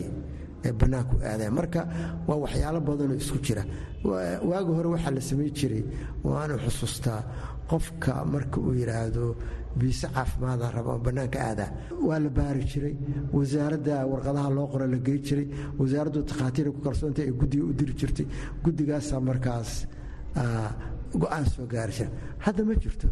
[0.79, 1.53] bannaanku aadeen.
[1.59, 1.81] Marka
[2.27, 3.63] waa waxyaalo badanoo isku jira.
[4.49, 5.83] Waagi hore waxaa la samayn jiray
[6.29, 7.19] waanu xusuustaa
[7.71, 9.25] qofka marka uu yidhaahdo
[9.79, 11.69] biise caafimaada raba bannaanka aadaa
[12.07, 12.95] waa la baari jiray.
[13.37, 15.47] Wasaaradda warqadaha loo qora la gey jiray.
[15.79, 18.25] Wasaaraddu takhaatiira ku kalsoonta ee guddiga u diri jirtay.
[18.63, 19.69] Guddigaasaa markaas
[21.21, 22.09] go'aan soo gaari jira
[22.45, 23.07] hadda ma jirto.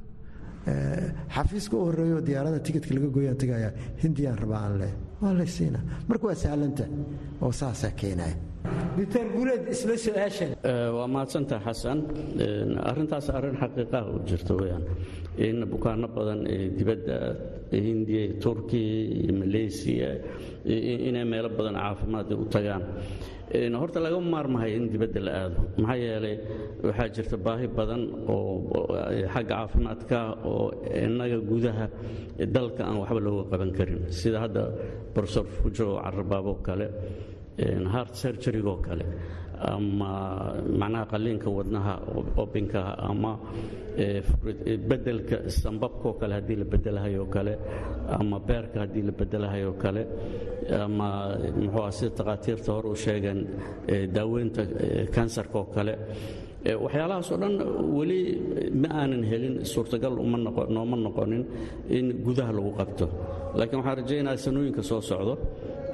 [1.35, 3.69] Xafiiska u horeeyo diyaarada tikitka laga gooyaan tagaya
[4.03, 4.93] hindiyaan rabaa aan leh.
[5.21, 6.85] Waa laysiina marka waa sahlanta
[7.41, 8.35] oo saasaa keenaya
[10.03, 10.51] su'aashan
[10.97, 11.99] waa mahadsantaha xasan
[12.89, 14.83] arrintaas arrin xaqiiqaha u jirta weyaan
[15.37, 17.17] in bukaano badan ee dibadda
[17.71, 20.09] hindiya turkiya iyo maleysiya
[21.07, 22.83] inay meelo badan caafimaad u tagaan.
[23.81, 25.57] Horta laga maarmahay in dibadda la aado.
[25.77, 26.35] Maxaa yeelay
[26.87, 28.87] waxaa jirta baahi badan oo
[29.33, 30.19] xagga caafimaadka
[30.51, 30.71] oo
[31.05, 31.85] innaga gudaha
[32.55, 33.99] dalka aan waxba looga qaban karin.
[34.19, 34.63] Sida hadda
[35.13, 36.87] brofesor fujo carabaabo kale
[37.93, 39.05] heart surgerygo kale.
[39.55, 40.11] Ama
[40.79, 41.93] macnaha qalliinka wadnaha
[42.43, 43.39] obinkaha ama
[44.89, 47.53] bedelka sambabkoo kale haddii la bedelahayo kale
[48.19, 50.03] ama beerka haddii la bedelahayo kale
[50.83, 53.39] ama muxuu sida takhaatiirta hor u sheegeen
[54.15, 54.61] daaweynta
[55.15, 55.93] kansarka oo kale.
[56.83, 57.53] Waxyaalahaasoo dhan
[57.97, 58.19] weli
[58.81, 60.13] ma aanan helin suurtagal
[60.75, 61.43] nooma noqonin
[61.89, 63.05] in gudaha lagu qabto.
[63.57, 65.33] Laakiin waxaan rajaynayaa sanooyinka soo socdo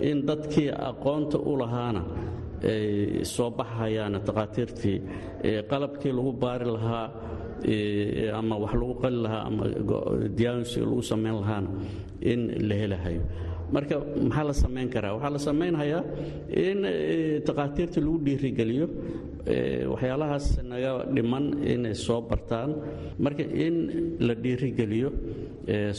[0.10, 2.02] in dadkii aqoonta u lahaana
[2.74, 4.98] ay soo baxayaan takhaatiirtii
[5.72, 7.08] qalabkii lagu baari lahaa
[8.40, 9.64] ama wax lagu qali lahaa ama
[10.40, 11.70] diagnostiga lagu samayn lahaana
[12.32, 13.22] in la helahayo.
[13.76, 13.96] Marka
[14.28, 15.14] maxaa la samayn karaa?
[15.16, 16.02] Waxaa la samaynhayaa
[16.68, 16.80] in
[17.48, 18.88] takhaatiirtii lagu dhiirigeliyo
[19.94, 22.70] waxyaalahaas naga dhiman inay soo bartaan.
[23.26, 23.76] Marka in
[24.28, 25.10] la dhiirigeliyo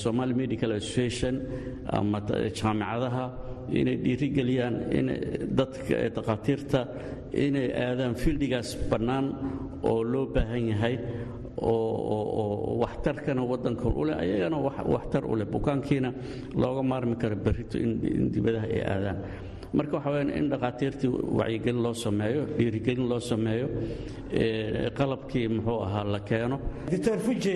[0.03, 1.35] somali medical association
[1.99, 2.21] ama
[2.59, 3.25] jaamicadaha
[3.71, 4.75] inay dhiirigeliyaan
[6.17, 6.81] takhaatiirta
[7.47, 9.27] inay aadaan fiildigaas bannaan
[9.91, 10.95] oo loo baahan yahay
[11.57, 14.57] oo waxtarkana waddankan u leh ayagana
[14.95, 16.11] waxtar u leh bukaankiina
[16.63, 19.19] looga maarmi karo berrito in dibadaha ay aadaan
[19.77, 23.67] marka waxa weyaan in dhakhaatiirtii wacyigelin loo sameeyo dhiirigelin loo sameeyo
[24.99, 26.57] qalabkii muxuu ahaa la keeno.
[26.91, 27.55] Doctor fuje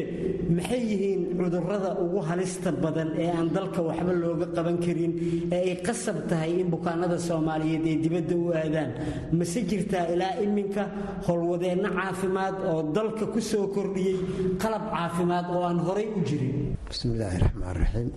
[0.56, 5.12] maxay yihiin cudurrada ugu halista badan ee aan dalka waxba looga qaban karin
[5.52, 8.90] ee ay qasab tahay in bukaanada soomaaliyeed ay dibadda u aadaan?
[9.38, 10.82] Mase jirtaa ilaa iminka
[11.26, 14.16] howlwadeenno caafimaad oo dalka ku soo kordhiyey
[14.62, 16.56] qalab caafimaad oo aan horay u jirin?
[16.90, 18.08] Bismillaahi raxmaan raxiim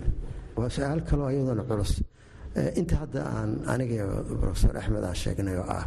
[0.58, 1.92] waa su'aal kaloo ayadoona culus
[2.80, 4.04] inta hadda aan aniga
[4.44, 5.84] rofesor axmed aan sheegnay oo ah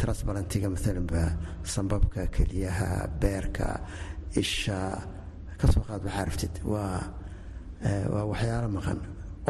[0.00, 1.22] transbalantiga maalanba
[1.74, 2.88] sambabka keliyaha
[3.22, 3.68] beerka
[4.42, 4.78] isha
[5.60, 7.00] ka soo qaad waxaa raftid waa
[8.14, 8.98] waa waxyaalo maqan.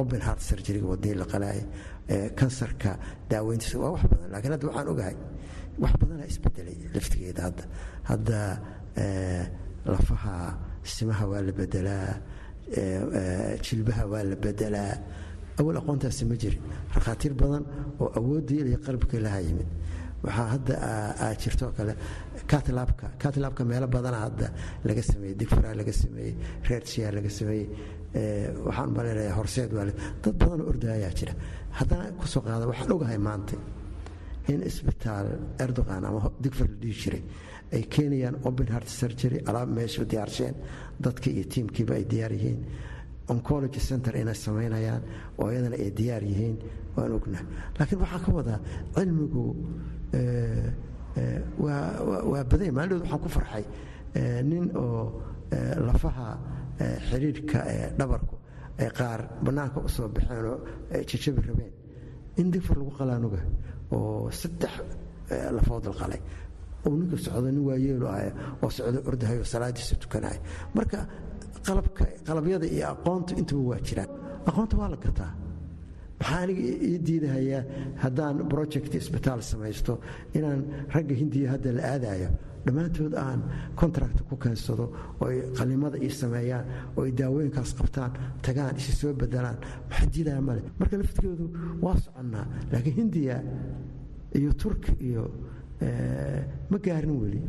[0.01, 1.61] Open heart surgeryga wadnii la qalaay
[2.39, 2.91] kansarka
[3.31, 5.17] daaweyntiisa waa wax badan laakiin hadda waxaan ogahay
[5.83, 7.65] wax badanaa isbedelay laftigeeda hadda.
[8.11, 8.39] Hadda
[9.93, 10.37] lafaha
[10.95, 12.09] simaha waa la bedelaa
[13.67, 14.93] jilbaha waa la bedelaa
[15.61, 16.63] awal aqoontaasi ma jirin.
[16.97, 17.65] Rakhaatiir badan
[18.01, 19.69] oo awooddii iyo qalbkii laha yimid.
[20.25, 20.75] Waxaa hadda
[21.25, 21.95] aa jirto oo kale
[22.51, 23.07] katlabka.
[23.23, 24.47] Katlabka meelo badana hadda
[24.89, 26.35] laga sameeyey digfara laga sameeyey
[26.69, 27.67] reersia laga sameeyey
[28.67, 29.87] waxaan malaynayaa horseed waa
[30.23, 31.35] dad badanoo ordaayaa jira.
[31.79, 33.57] Haddana ku soo qaada waxaan ogahay maanta
[34.53, 35.27] in isbitaal
[35.65, 37.23] erdogan ama digfar la dhihi jiray
[37.73, 40.55] ay keenayaan open heart surgery alaab meesha diyaarsheen
[41.05, 42.59] dadka iyo tiimkiiba ay diyaar yihiin
[43.29, 45.03] oncology center inay samaynayaan
[45.39, 46.57] oo iyadana ay diyaar yihiin
[46.97, 47.47] waan ognahay.
[47.79, 48.59] Laakiin waxaa ka wadaa
[48.95, 49.45] cilmigu
[51.65, 53.65] waa badanya maalinood waxaan ku farxay
[54.51, 55.23] nin oo
[55.87, 56.29] lafaha
[57.09, 57.59] xiriirka
[57.99, 58.37] dhabarku
[58.81, 60.59] ay qaar bannaanka u baxeen oo
[61.09, 61.73] jajabi rabeen.
[62.41, 63.41] In digfar lagu qalaanuga
[63.93, 64.75] oo saddex
[65.57, 66.21] lafood la qalay.
[66.87, 68.23] Uu ninka socdo nin waayeelu ah
[68.63, 70.41] oo socdo ordahayo salaadiisa tukanaya
[70.75, 71.07] marka
[71.67, 74.11] qalabyada iyo aqoontu intuba waa jiraan.
[74.49, 75.33] Aqoonta waa la gataa
[76.21, 77.63] maxaa aniga ii diidahayaa
[78.03, 79.93] haddaan project isbitaal samaysto
[80.39, 80.61] inaan
[80.95, 82.29] ragga hindiya hadda la aadayo
[82.67, 83.41] dhammaantood aan
[83.81, 84.85] contract ku keensado
[85.21, 86.65] oo ay qalimada ii sameeyaan
[86.97, 88.13] oo ay daawooyinkaas qabtaan
[88.47, 89.59] tagaan isi soo bedelaan
[89.91, 91.47] waxa diidaya male marka laftigeedu
[91.85, 93.37] waa soconnaa laakiin hindiya
[94.39, 95.25] iyo turki iyo
[96.71, 97.41] ma gaarin weli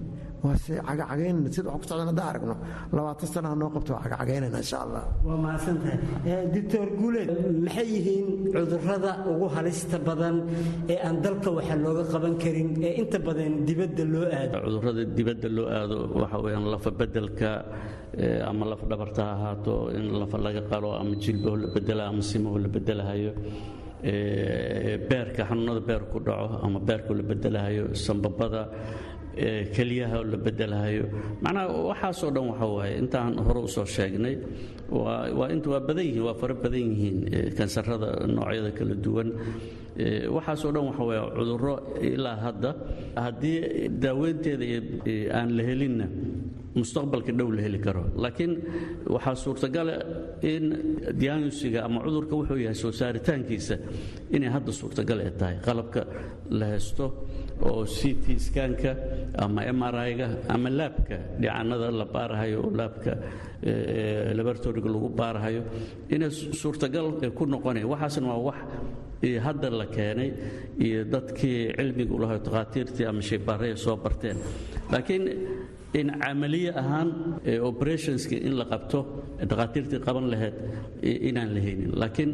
[0.45, 2.55] waase cagacagaynana sida wax ku socdan haddaan aragno.
[2.95, 5.03] Labaatan sanaha noo qabto waa cagacagaynayna insha allah.
[5.27, 5.97] Waa mahadsantahay
[6.55, 7.29] doctor guuleed
[7.65, 10.35] maxay yihiin cudurrada ugu halista badan
[10.93, 14.55] ee aan dalka waxa looga qaban karin ee inta badan dibadda loo aado?
[14.65, 17.49] Cudurrada dibadda loo aado waxa weyaan lafa bedelka
[18.49, 22.57] ama laf dhabarta ha ahaato in lafa laga qalo ama jilbaho la bedela ama simaho
[22.63, 23.31] la bedelahayo
[25.09, 28.61] beerka xanuunada beer ku dhaco ama beerkao la bedelahayo sambabada
[29.75, 31.05] keliyaha oo la bedelahayo
[31.41, 34.35] macnaha waxaasoo dhan waxa waaye intaan hore u soo sheegnay
[34.89, 37.17] waa inta waa badan yihiin waa fara badan yihiin
[37.57, 39.29] kansarada noocyada kala duwan.
[40.35, 42.71] Waxaasoo dhan waxa waaye cudurro ilaa hadda.
[43.25, 44.65] Haddii daaweynteeda
[45.37, 46.05] aan la helinna
[46.75, 48.03] mustaqbalka dhow la heli karo.
[48.23, 48.53] Laakiin
[49.15, 49.93] waxaa suurtagala
[50.51, 50.63] in
[51.21, 53.75] diagnostiga ama cudurka wuxuu yahay soo saaritaankiisa
[54.35, 55.57] inay hadda suurtagal ay tahay.
[55.65, 56.01] Qalabka
[56.59, 57.05] la haysto
[57.69, 58.91] oo c t skanka
[59.43, 63.11] ama mri-ga ama laabka dhicanada la baarahayo oo laabka
[64.37, 65.61] laboratoriga lagu baarahayo
[66.15, 66.29] inay
[66.61, 67.05] suurtagal
[67.37, 68.59] ku noqonaya waxaasna waa wax
[69.45, 70.29] hadda la keenay
[70.85, 74.37] iyo dadkii cilmiga ulahay takhaatiirtii ama shaybaaraya soo barteen.
[74.91, 75.23] Laakiin
[75.99, 77.09] in camaliye ahaan
[77.69, 78.99] operationski in la qabto
[79.49, 80.55] dhakhaatiirtii qaban lahayd
[81.29, 81.91] inaan la haynin.
[82.01, 82.31] Laakiin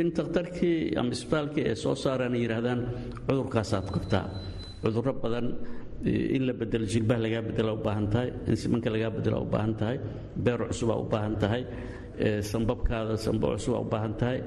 [0.00, 2.80] in takhtarkii ama isbitaalkii ay soo saaraan ay
[3.26, 4.24] cudurkaasaad qabtaa
[4.82, 5.46] cudurro badan
[6.36, 7.80] in la bedelo jilbaha lagaa bedela u
[8.12, 9.46] tahay in simanka lagaa bedela u
[9.80, 9.96] tahay
[10.44, 11.06] beer cusubaa u
[11.42, 11.62] tahay
[12.50, 14.38] sambabkaada sambab cusubaa u tahay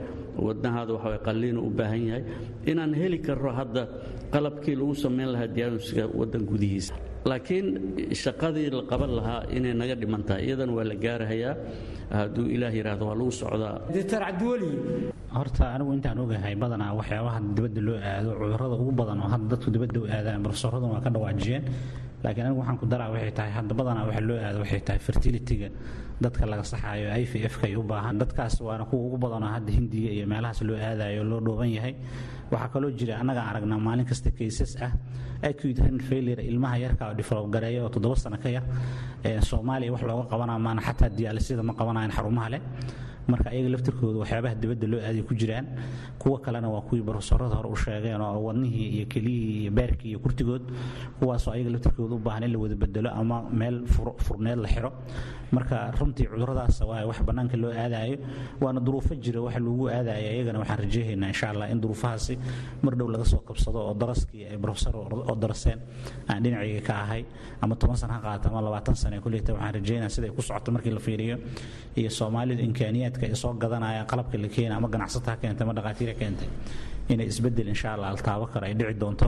[0.48, 2.24] wadnahaada waxa qalliinu u baahan yahay.
[2.72, 3.84] Inaan heli karno hadda
[4.34, 6.94] qalabkii lagu samayn lahaa diagnostiga waddan gudihiisa
[7.30, 7.66] laakiin
[8.24, 11.54] shaqadii la qaban lahaa inay naga dhiman tahay iyadana waa la gaarahayaa.
[12.16, 13.76] Hadduu ilaah yidhaahdo waa lagu socdaa.
[13.96, 14.70] Doctor cabdiweli
[15.36, 19.70] horta anigu intaan ogahay badanaa waxyaabaha dibadda loo aado cudurrada ugu badan oo hadda dadku
[19.76, 21.64] dibadda u aadaan barofesoraduna waa ka dhawaajiyeen.
[22.24, 25.70] Laakiin anigu waxaan ku daraa waxay tahay hadda badanaa waxa loo aado waxay tahay fertility-ga.
[26.24, 28.16] Dadka laga saxaayo i v f-ka ay u baahan.
[28.22, 31.94] Dadkaas waana kuwa ugu badanoo hadda hindiga iyo meelahaas loo aadayo loo dhooban yahay.
[32.54, 34.92] Waxaa kaloo jira annagaan aragnaa maalin kasta kaysas ah
[35.44, 38.64] acute renal failure ilmaha yarka oo develop gareeya oo toddoba sano ka yar.
[39.50, 42.62] Soomaaliya wax looga qabanaa maana xataa diaalisida ma qabanayan xarumaha leh
[43.28, 45.66] marka ayaga laftirkooda waxyaabaha dibadda loo aaday ku jiraan
[46.22, 50.20] kuwa kalena waa kuwii barofesorada hore u sheegeen oo wadnihii iyo keliyihii iyo beerkii iyo
[50.20, 50.64] kurtigood
[51.20, 53.86] kuwaasoo ayaga laftirkooda u baahan in la wada bedelo ama meel
[54.26, 54.92] furneed la xiro.
[55.52, 58.18] Marka runtii cuduradaas waa wax bannaanka loo aadayo
[58.62, 62.38] waana duruufo jira wax lagu aadayo ayagana waxaan rajeynaynaa insha allah in duruufahaasi
[62.84, 65.80] mar dhow laga soo qabsado oo daraskii ay barofesor oo daraseen
[66.30, 67.26] aan dhinacayga ka ahay
[67.62, 70.92] ama toban sana ha qaata ama labaatan sana kulleyta waxaan rajeynaya siday ku socoto markii
[70.92, 71.38] la fiiriyo.
[71.96, 72.64] Iyo soomaalidu
[73.26, 76.50] ay soo gadanayaan qalabka la keena ama ganacsata ha keentay ama dhaqaatiir ha keentay
[77.10, 79.26] inay isbeddel insha allah altaabo karo ay dhici doonto.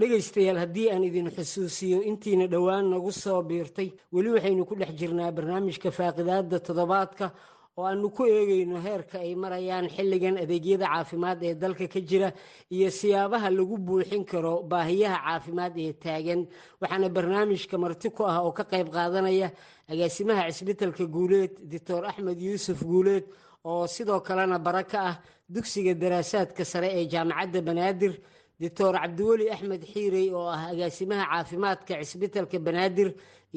[0.00, 5.30] Dhegaystayaal haddii aan idin xusuusiyo intiina dhowaan nagu soo biirtay weli waxaynu ku dhex jirnaa
[5.36, 7.30] barnaamijka faaqidaada toddobaadka
[7.78, 12.28] oo aanu ku eegayno heerka ay marayaan xilligan adeegyada caafimaad ee dalka ka jira
[12.70, 16.40] iyo siyaabaha lagu buuxin karo baahiyaha caafimaad ee taagan.
[16.80, 19.48] Waxaana barnaamijka marti ku ah oo ka qayb qaadanaya
[19.90, 23.24] agaasimaha cisbitalka guuleed doctor axmed yuusuf guuleed
[23.64, 25.16] oo sidoo kalena bara ka ah
[25.54, 28.14] dugsiga daraasaadka sare ee jaamacadda banaadir
[28.60, 33.08] doctor cabdiweli axmed xiirey oo ah agaasimaha caafimaadka cisbitalka banaadir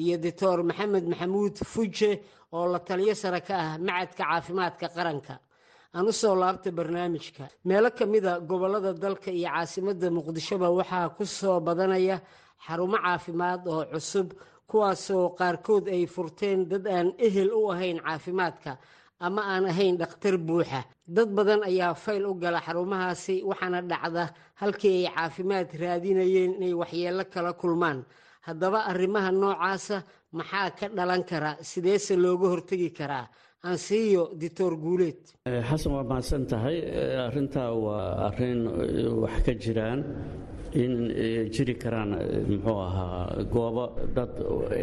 [0.02, 2.10] iyo doctor maxamed maxamuud fuje
[2.56, 5.34] oo la taliyo sare ka ah macadka caafimaadka qaranka.
[5.94, 7.44] Aan u soo laabta barnaamijka.
[7.64, 12.16] Meelo ka mida gobollada dalka iyo caasimadda muqdishoba waxaa ku soo badanaya
[12.66, 14.28] xarumo caafimaad oo cusub
[14.70, 18.72] kuwaasoo qaarkood ay furteen dad aan ehel u ahayn caafimaadka
[19.20, 20.84] ama aan ahayn dhakhtar buuxa.
[21.06, 24.24] Dad badan ayaa fayl u gala xarumahaasi waxaana dhacda
[24.60, 28.04] halkii ay caafimaad raadinayeen inay waxyeello kala kulmaan.
[28.46, 30.02] Haddaba arrimaha noocaasa
[30.32, 31.56] maxaa ka dhalan kara?
[31.62, 33.26] Sideese looga hortegi karaa
[33.64, 35.18] ansiiyo dictor guuleed
[35.68, 36.76] xasan waa mahadsan tahay.
[37.26, 38.60] Arrintaa waa arrin
[39.22, 40.00] wax ka jiraan
[40.74, 40.92] in
[41.54, 42.10] jiri karaan
[42.50, 43.84] muxuu ahaa goobo
[44.14, 44.30] dad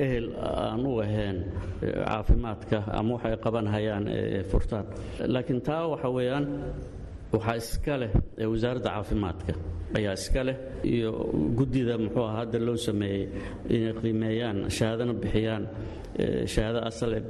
[0.04, 1.38] ehel aan u ahayn
[1.82, 4.06] caafimaadka ama wax ay qaban hayaan
[4.52, 4.86] furtaan
[5.34, 6.46] laakiin taa waxa weeyaan
[7.34, 8.12] waxaa iska leh
[8.52, 9.54] wasaaradda caafimaadka
[9.98, 10.58] ayaa iska leh
[10.94, 11.12] iyo
[11.58, 13.24] guddida muxuu ahaa hadda loo sameeyey
[13.76, 15.64] inay qiimeeyaan shahaadana bixiyaan
[16.54, 17.22] shahaado asal ee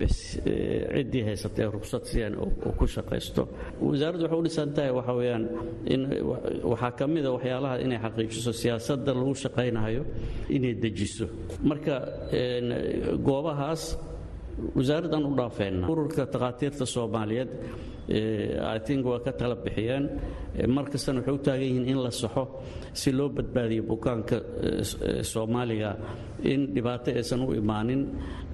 [0.96, 2.36] ciddii haysata ee rugsad siiyaan
[2.80, 3.44] ku shaqaysto.
[3.82, 5.44] Wasaaraddu waxay u dhisan tahay waxa weeyaan
[5.94, 6.02] in
[6.72, 10.04] waxaa ka mida waxyaalaha inay xaqiijiso siyaasadda lagu shaqaynayo
[10.56, 11.26] inay dejiso.
[11.70, 11.96] Marka
[13.28, 13.84] goobahaas
[14.78, 15.88] wasaaraddan u dhaafeenna.
[15.91, 17.49] Ururka takhaatiirta soomaaliyeed
[18.76, 20.03] i think waa ka tala bixiyeen
[20.76, 22.43] mar kastana waxay u taagan yihiin in la saxo
[22.93, 24.38] si loo badbaadiyo bukaanka
[25.32, 25.91] soomaaliga.
[26.43, 28.01] In dhibaato aysan u imaanin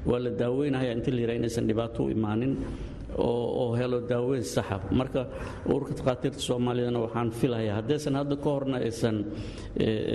[0.10, 2.54] waa la daaweynaya inta la yidhaha inaysan dhibaato u imaanin
[3.18, 5.22] oo helo daaweyn saxa marka
[5.74, 9.18] ururka takhaatiirta soomaaliyadana waxaan filayaa haddaysan hadda ka horna aysan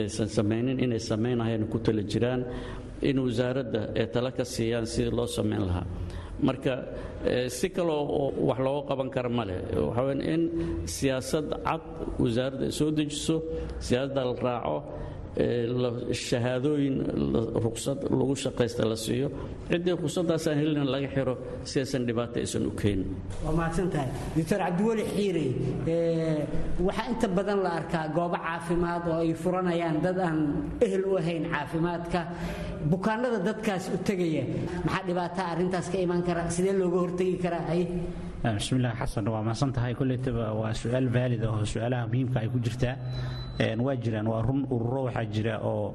[0.02, 2.40] aysan samaynin inay samaynayaan ku tala jiraan
[3.02, 5.86] in wasaaradda ay tala ka siiyaan sidii loo samayn lahaa.
[6.42, 6.74] Marka
[7.48, 9.60] si kaloo wax looga qaban kara ma leh.
[10.34, 10.42] In
[10.84, 11.82] siyaasad cad
[12.18, 13.36] wasaaradda ay soo dejiso
[13.80, 14.76] siyaasadda la raaco
[15.36, 16.96] shahaadooyin
[17.64, 19.28] ruqsad lagu shaqaysta la siiyo.
[19.70, 21.34] Ciddii ruqsaddaasaan helina laga xiro
[21.64, 23.08] si aysan dhibaato aysan u keenin.
[23.44, 24.08] Waa mahadsan tahay.
[24.36, 25.50] Doctor cabdiweli xiirey
[26.86, 30.38] waxaa inta badan la arkaa goobo caafimaad oo ay furanayaan dad aan
[30.84, 32.20] ehel u ahayn caafimaadka.
[32.90, 34.44] Bukaanada dadkaas u tegaya
[34.86, 36.42] maxaa dhibaataa arrintaas ka iman kara?
[36.50, 37.64] Sidee looga hortegi karaa
[38.46, 42.58] hay bismillaah xasan waa mahadsan tahay koleytaba waa su'aal vaalid oo su'aalaha muhiimka ay ku
[42.66, 42.94] jirtaa
[43.86, 45.94] waa jiraan waa run ururo waxaa jira oo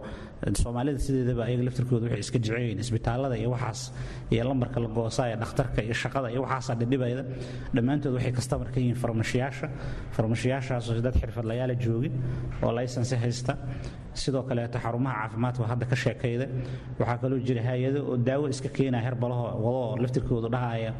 [0.62, 3.82] soomaalida sideedaba ayaga laftirkooda waxay iska jeceyiin isbitaalada iyo waxaas
[4.34, 7.24] iyo lambarka la goosaaya dhakhtarka iyo shaqada iyo waxaasaa dhidhibayda.
[7.76, 9.68] Dhammaantood waxay kastamar ka yihiin farmashiyaasha.
[10.18, 12.10] Farmashiyaashaasoo dad xirfadlayaala joogi
[12.64, 13.54] oo laysansi haysta.
[14.14, 16.46] Sidoo kaleeto xarumaha caafimaadka hadda ka sheekayda.
[17.00, 20.92] Waxaa kaloo jira hay'ado oo daawo iska keenaya herbalaho wadoo laftirkoodu dhahaya.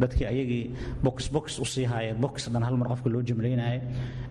[0.00, 0.64] Dadkii ayagii
[1.02, 3.80] box box u sii haya box dhan hal mar qofka loo jimlaynaya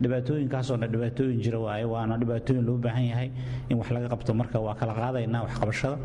[0.01, 3.30] dhibaatooyinkaasoo dhibaatooyin jira waaye waana dhibaatooyin loo baahan yahay
[3.70, 5.97] in wax laga qabto marka waa kala qaadaynaa waxqabashada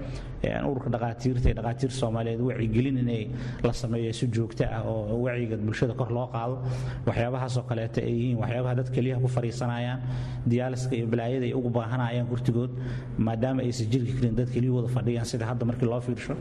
[0.70, 3.22] ururka dhaqaatiirta ee dhaqaatiirta soomaaliyeed wacyigelin inay
[3.66, 6.54] la sameeyo si joogto ah oo wacyiga bulshada kor loo qaado.
[7.06, 10.00] Waxyaabahaasoo kaleeto ay yihiin waxyaabaha dad keliyaha ku fariisanayaan
[10.50, 12.70] diyaaliska iyo balaayada ay ugu baahanayaan gurtigood
[13.26, 16.34] maadaama aysan jirki karin dad keliyahooda fadhiyaan sida hadda markii loo fiirsho.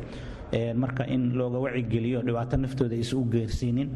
[0.83, 3.89] Marka in looga wacigeliyo dhibaato naftooda aysan u geersiinin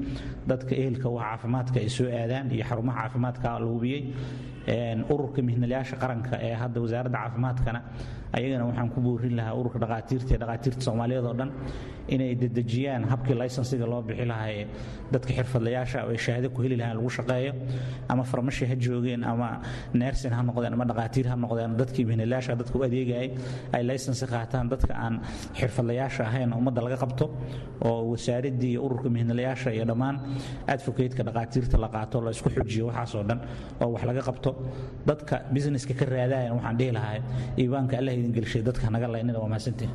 [0.50, 4.02] dadka ehelka wax caafimaadka ay soo aadaan iyo xarumaha caafimaadka la hubiyey
[5.14, 7.80] ururka mihnalayaasha qaranka ee hadda wasaaradda caafimaadkana
[8.38, 11.50] ayagana waxaan ku boorin lahaa ururka dhaqaatiirta dhaqaatiirta soomaaliyeed oo dhan
[12.16, 14.66] inay dedejiyaan habkii laysansiga loo bixi lahaa ee
[15.14, 17.54] dadka xirfadlayaasha ay shahaado ku heli lahaan lagu shaqeeyo
[18.12, 19.50] ama farmashi ha joogeen ama
[20.02, 23.30] neersin ha noqdeen ama dhaqaatiir ha noqdeen dadkii mihnalayaasha dadka u adeegayay
[23.78, 25.16] ay laysansi qaataan dadka aan
[25.60, 27.26] xirfadlayaasha ahayn ummadda laga qabto
[27.90, 30.16] oo wasaaraddii iyo ururka mihnalayaasha iyo dhammaan
[30.76, 33.40] advocateka dhaqaatiirta la qaato la isku xujiyo waxaasoo dhan
[33.84, 34.50] oo wax laga qabto
[35.10, 37.20] dadka businesska ka raadayan waxaan dhihi lahaa
[37.62, 39.94] iibaanka allah idin gelshay dadka naga laynina waa mahadsantihin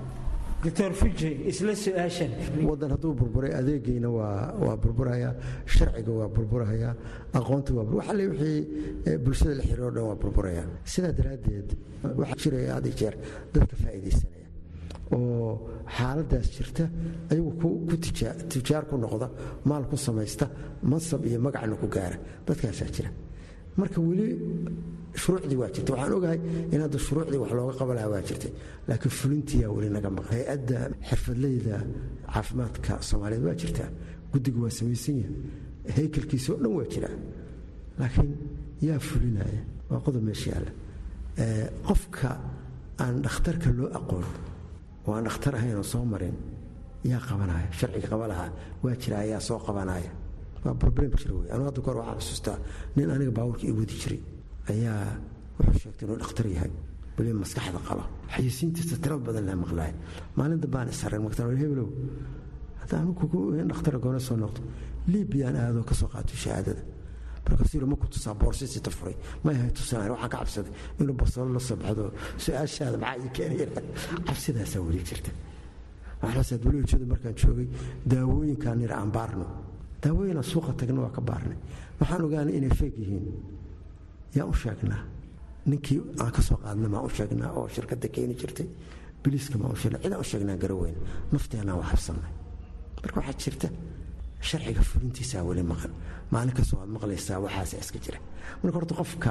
[0.65, 2.31] doctor fuje isla su'aashan.
[2.71, 5.31] Waddan hadduu burburay adeegiina waa burburaya
[5.75, 6.91] sharciga waa burburaya
[7.39, 8.61] aqoonta waa waxale wixii
[9.25, 10.63] bulshada la xiriiro dhan waa burburaya.
[10.93, 11.69] Sidaa daraaddeed
[12.21, 13.15] waxaa jiraya had iyo jeer
[13.55, 14.47] dadka faa'iidaysanaya
[15.17, 15.51] oo
[15.97, 16.85] xaaladaas jirta
[17.33, 17.69] ayagu ku
[18.55, 19.29] tijaar ku noqda
[19.69, 20.47] maal ku samaysta
[20.91, 22.17] mansab iyo magacna ku gaara.
[22.47, 23.11] Dadkaasaa jira
[23.81, 24.27] marka weli
[25.23, 26.39] shuruucdii waa jirta waxaan ogahay
[26.75, 28.53] in hadda shuruucdii wax looga qaban lahaa waa jirtay.
[28.89, 30.77] Laakiin fulintiyaa weli naga maqan hay'adda
[31.09, 31.77] xirfadleyda
[32.35, 33.89] caafimaadka soomaaliyeed waa jirtaa
[34.33, 35.37] guddiga waa samaysan yahay.
[35.97, 37.17] Haykalkiisa oo dhan waa jiraa
[38.01, 38.31] laakiin
[38.89, 39.61] yaa fulinaya
[39.91, 40.73] waa qodob meesha yaalla.
[41.89, 42.29] Qofka
[43.03, 44.25] aan dhakhtarka loo aqoon
[45.07, 46.37] oo aan dhakhtar ahayn oo soo marin
[47.11, 48.51] yaa qabanaya sharciga qaba lahaa
[48.85, 50.11] waa jira ayaa soo qabanaya
[50.65, 52.57] waa problem jira anu hadda kahor waxaan xusuustaa
[52.97, 54.21] nin aniga baabuurka ii wadi jiray
[54.73, 55.19] ayaa
[55.59, 56.71] wuxuu sheegtay inuu dhakhtar yahay
[57.17, 58.05] weliba maskaxda qaba.
[58.35, 59.93] Xayisiintiisa tiro badan la maqlaay
[60.39, 61.89] maalin dambaan isareen maktar hebelow
[62.81, 63.27] hadda anugu
[63.71, 64.61] dhakhtar goona soo noqdo
[65.13, 66.83] liibiyaan aadoo ka soo qaato shahaadada.
[67.47, 71.61] Markaasuu ma ku tusaa boorsisita furay ma yahay tusaan waxaan ka cabsaday inuu basalo la
[71.69, 72.03] soo baxdo.
[72.45, 73.67] Su'aashaada maxaa ii keenaya
[74.27, 75.31] cabsidaasaa weli jirta.
[76.23, 77.69] Waxaasaad weli ujeeda markaan joogay
[78.11, 79.47] daawooyinkaan nira aan baarno
[80.03, 81.57] daawooyinaan suuqa tagna waa ka baarnay.
[82.01, 83.27] Waxaan ogaanay inay feeg yihiin.
[84.37, 85.03] Yaa u sheegnaa?
[85.67, 88.67] Ninkii aan ka qaadna maa u sheegnaa oo shirkadda keeni jirtay?
[89.23, 90.01] Biliiska maa u sheegnaa?
[90.03, 90.97] Cidaan u sheegnaa garaweyn
[91.33, 92.33] nafteenaan waa habsannay.
[93.03, 93.69] Marka waxaa jirta
[94.49, 95.93] sharciga fulintiisaa weli maqan.
[96.33, 98.19] Maalin kastoo aad maqlaysaa waxaasa iska jira.
[98.63, 99.31] Marka horta qofka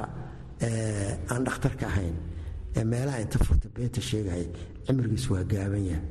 [1.32, 2.16] aan dhakhtarka ahayn
[2.76, 4.44] ee meelaha inta furta beenta sheegaya
[4.86, 6.04] cimrigiisu waa gaaban yahay.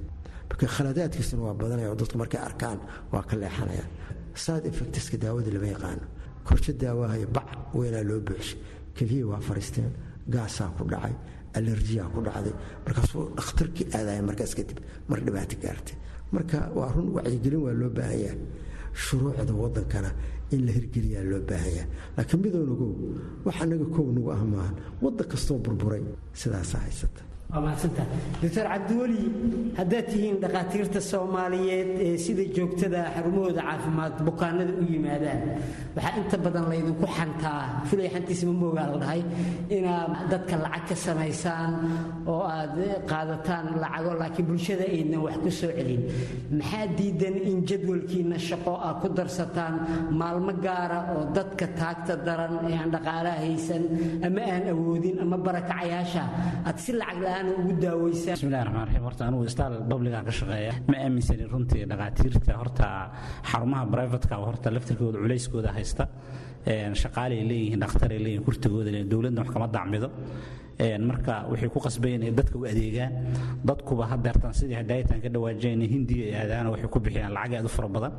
[0.49, 2.80] Marka khaladaadkiisuna waa badanaya oo dadku markay arkaan
[3.12, 3.86] waa ka leexanaya
[4.43, 6.05] side effectska daawada lama yaqaano
[6.47, 8.57] korsho daawahayo bac weynaa loo buuxshay
[8.95, 9.89] keliya waa fariisteen
[10.34, 11.13] gaasaa ku dhacay
[11.57, 12.53] alerjiyaa ku dhacday
[12.86, 14.79] markaasuu dhakhtarkii aadaya markaas kadib
[15.09, 15.95] mar dhibaato gaartay
[16.36, 18.39] marka waa run wacyigelin waa loo baahan yahay
[19.03, 20.11] shuruucda waddankana
[20.53, 22.91] in la hirgeliyaa loo baahan yahay laakiin midownagow
[23.45, 26.03] wax anaga kow nagu ah maahan waddan kastoo burburay
[26.41, 27.21] sidaasaa haysata
[27.51, 29.23] doctor cabdiweli
[29.77, 35.41] haddaad tihiin dhakhaatiirta soomaaliyeed ee sida joogtada xarumahooda caafimaad bukaanada u yimaadaan
[35.95, 39.21] waxaa inta badan laydinku xantaa fulay xantiisa ma moogaa la dhahay
[39.77, 41.71] inaad dadka lacag ka samaysaan
[42.33, 42.75] oo aad
[43.11, 46.01] qaadataan lacago laakiin bulshada aynan wax ku soo celin.
[46.57, 49.73] Maxaa diidan in jadwalkiina shaqo aad ku darsataan
[50.19, 53.83] maalmo gaara oo dadka taagta daran ee aan dhaqaalaha haysan
[54.27, 56.23] ama aan awoodin ama barakacayaasha
[56.67, 60.73] aad si lacag la'aan bismillahi raxmaan raxiim horta anugu istaal babligan ka shaqeeya.
[60.87, 62.53] Ma aaminsanin runtii dhakhaatiirta.
[62.61, 62.87] Horta
[63.51, 66.05] xarumaha brivatka horta laftirkooda culayskooda haysta.
[67.01, 70.09] Shaqaalay leeyihiin dhakhtaray leeyihiin kurtigooda leeyihiin dowladna wax kama dacmido.
[71.09, 73.13] Marka waxay ku qasbayeen inay dadka u adeegaan
[73.65, 77.87] dadkuba hadeertan sidii hadaayitan ka dhawaajeen hindiga aadaana waxay ku bixiyaan lacag aad u fara
[77.95, 78.13] badan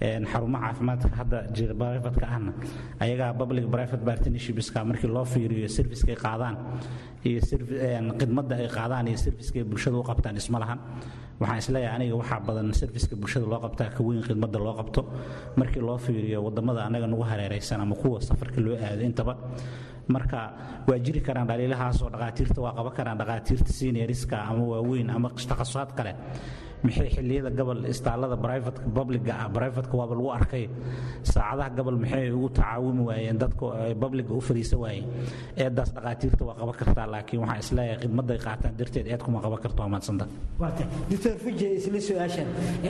[0.00, 2.52] xarumaha caafimaadka hadda jira brivatka ahna.
[3.00, 6.56] Ayagaa public private partnershipska markii loo fiiriyo servicekay qaadaan
[7.24, 7.40] iyo
[8.20, 10.78] khidmadda ay qaadaan iyo servicekay bulshada u qabtaan isma lahan.
[11.40, 15.02] Waxaan is leeyahay aniga waxaa badan serviceka bulshada loo qabtaa ka weyn khidmadda loo qabto.
[15.56, 19.36] Markii loo fiiriyo waddamada anaga nagu hareeraysan ama kuwa safarka loo aado intaba
[20.08, 20.38] marka
[20.88, 26.12] waa jiri karaan dhaliilahaasoo dhaqaatiirta waa qaban karaan dhaqaatiirta senioriska ama waaweyn ama takhasusaad kale
[26.84, 29.48] maxay xilliyada gobol istaalada brivatka publiga ah.
[29.56, 30.64] Brivatka waaba lagu arkay.
[31.32, 33.66] Saacadaha gobol maxay ugu tacaawumi waayeen dadka
[34.02, 35.04] publiga u fariisa waayeen.
[35.62, 39.60] Eedaas dhaqaatiirta waa qaban kartaa laakiin waxaan is leeyahay khidmaday qaataan darteed eed kuma qaban
[39.64, 40.24] karto waa maadsanta
[41.10, 42.48] doctor fuje isla su'aashan.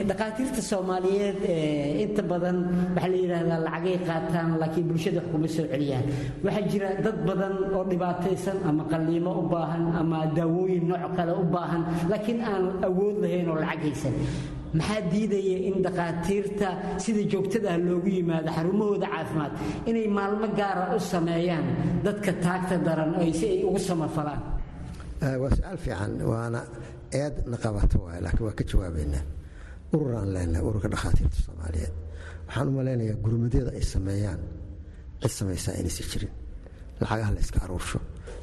[0.09, 1.39] Dhaqaatiirta soomaaliyeed
[2.03, 2.57] inta badan
[2.95, 6.05] waxaa la yidhaahdaa lacagay qaataan laakiin bulshada wax kuma soo celiyaan.
[6.45, 11.43] Waxaa jira dad badan oo dhibaataysan ama qalliimo u baahan ama daawooyin nooc kale u
[11.55, 11.81] baahan
[12.11, 14.13] laakiin aan awood lahayn oo lacag haysan
[14.77, 16.67] maxaa diidaya in dhakhaatiirta
[17.03, 19.53] sida joogtada loogu yimaado xarumahooda caafimaad
[19.89, 21.65] inay maalmo gaara u sameeyaan
[22.05, 24.41] dadka taagta daran si ay ugu samafalaan?
[25.41, 26.59] Waa su'aal fiican waana
[27.21, 29.23] eed na qabato waay laakiin waa ka jawaabaynaa
[29.95, 31.93] ururaan leenahay ururka dhakhaatiirta soomaaliyeed.
[32.47, 34.39] Waxaan u malaynayaa gurmadyada ay sameeyaan
[35.21, 36.33] cid samaysaa inaysi jirin.
[37.01, 37.99] Lacagaha la iska aruursho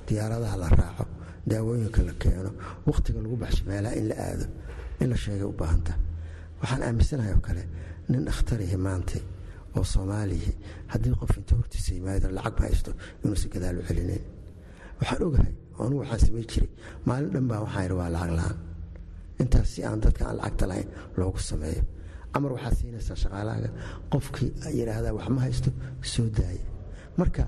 [0.07, 1.05] diyaaradaha la raaco
[1.51, 2.51] daawooyinka la keeno
[2.89, 4.47] wakhtiga lagu baxsho meelaha in la aado
[5.01, 5.93] in la sheegay u baahanta.
[6.61, 7.63] Waxaan aaminsanahay oo kale
[8.11, 9.23] nin dhakhtarihi maantay
[9.77, 10.53] oo soomaaliya
[10.93, 12.91] haddii qof inta hortiisa yimaado lacag ma haysto
[13.25, 14.25] inuusan gadaal u celinayn
[15.01, 16.69] waxaan ogahay anugu waxaan samayn jiray
[17.09, 18.57] maalin dhan baa waxaan yidhi waa lacag la'aan.
[19.43, 20.89] Intaas si aan dadka aan lacagta lahayn
[21.19, 21.83] loogu sameeyo.
[22.37, 23.71] Amar waxaad siinaysaa shaqaalahaaga
[24.13, 25.71] qofkii yidhaahdaa wax ma haysto
[26.13, 26.65] soo daaya
[27.21, 27.45] marka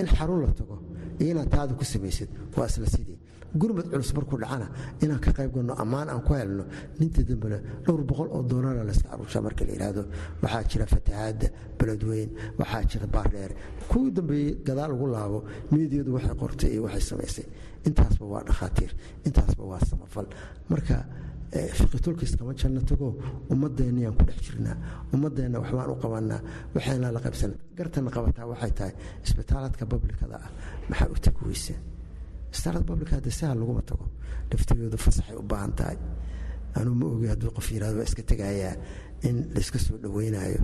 [0.00, 0.76] in xarun la tago
[1.20, 3.18] iyo inaad taada ku samaysid waa isla sidii
[3.54, 4.66] gurmad culus markuu dhacana
[5.02, 6.64] inaan ka qayb galno ammaan aan ku helno
[6.98, 10.02] ninta dambena dhowr boqol oo doolara layska aruushaa marka la yidhaahdo
[10.42, 11.48] waxaa jira fatahaadda
[11.78, 13.52] beledweyn waxaa jira baardheer
[13.90, 15.38] kuwii dambeeyey gadaal ugu laabo
[15.72, 17.46] miidiyadu waxay qortay iyo waxay samaysay.
[17.88, 18.92] Intaasba waa dhakhaatiir
[19.26, 20.26] intaasba waa samafal.
[20.68, 20.96] Marka
[21.78, 23.16] fiqitulkiis kama janno tago
[23.52, 24.76] ummaddeennayaan ku dhex jirnaa
[25.14, 26.40] ummaddeenna waxbaan u qabanaa
[26.74, 27.52] waxayna la qaybsan.
[27.76, 28.92] Gartana qabataa waxay tahay
[29.24, 30.50] isbitaaladka bablikada ah.
[30.90, 31.78] Maxaa u tagi weyseen
[32.52, 34.04] isbitaalada bablika hadda sahal laguma tago.
[34.50, 35.98] Laftigoodu fasaxay u baahan tahay.
[36.78, 38.74] Anuu ma ogi hadduu qof yidhahdo waa iska tegayaa
[39.28, 40.62] in layska soo dhowaynayo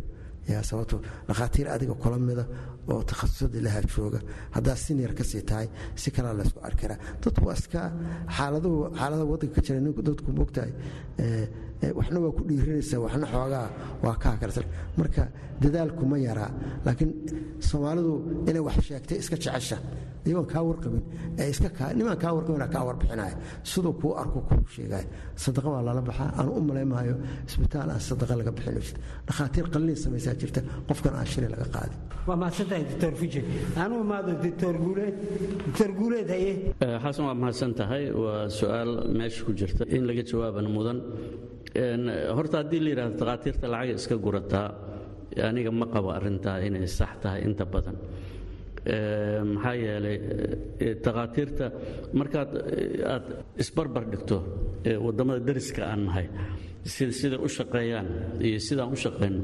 [0.48, 0.96] yaa sababto
[1.28, 2.44] dhakhaatiir adiga kula mida
[2.92, 4.20] oo takhasusada ilaha jooga.
[4.56, 5.66] Haddaa siniyar ka sii tahay
[6.02, 7.80] si kalaa laysku arkiraa dadku waa iska
[8.36, 10.72] xaaladuhu xaalada waddanka ka jira ninku dadku mogtahay
[11.98, 13.66] waxna waa ku dhiirinaysaa waxna xoogaa
[14.04, 14.62] waa kaa kale
[14.98, 15.22] marka
[15.62, 16.50] dadaalku ma yaraa
[16.86, 17.10] laakiin
[17.68, 18.12] soomaalidu
[18.50, 19.78] inay wax sheegtay iska jecesha.
[20.26, 21.02] Iyagoon kaa warqabin
[21.98, 23.34] nimaan kaa warqabina kaa warbixinaya
[23.70, 25.06] siduu kuu arko kuu sheegaya
[25.44, 27.14] sadaqa waa lala baxaa aanu u malaymaayo
[27.48, 28.96] isbitaal aan sadaqa laga bixin.
[29.28, 31.98] Dhakhaatiir qalliin samaysaa jirta qofkan aan shilay laga qaadin
[37.04, 40.98] xasan waa mahadsan tahay waa su'aal meesha ku jirta in laga jawaabana mudan.
[42.36, 44.68] Horta haddii la yidhahdo takhaatiirta lacaga iska gurataa
[45.48, 47.96] aniga ma qabo arrintaa inay sax tahay inta badan
[49.54, 50.18] maxaa yeelay
[51.04, 51.66] takhaatiirta
[52.18, 52.50] markaad
[53.14, 53.24] aad
[53.62, 54.36] isbarbar dhigto
[55.04, 56.26] waddamada dariska aan nahay
[56.96, 58.06] siday u shaqeeyaan
[58.46, 59.40] iyo sidaan u shaqayno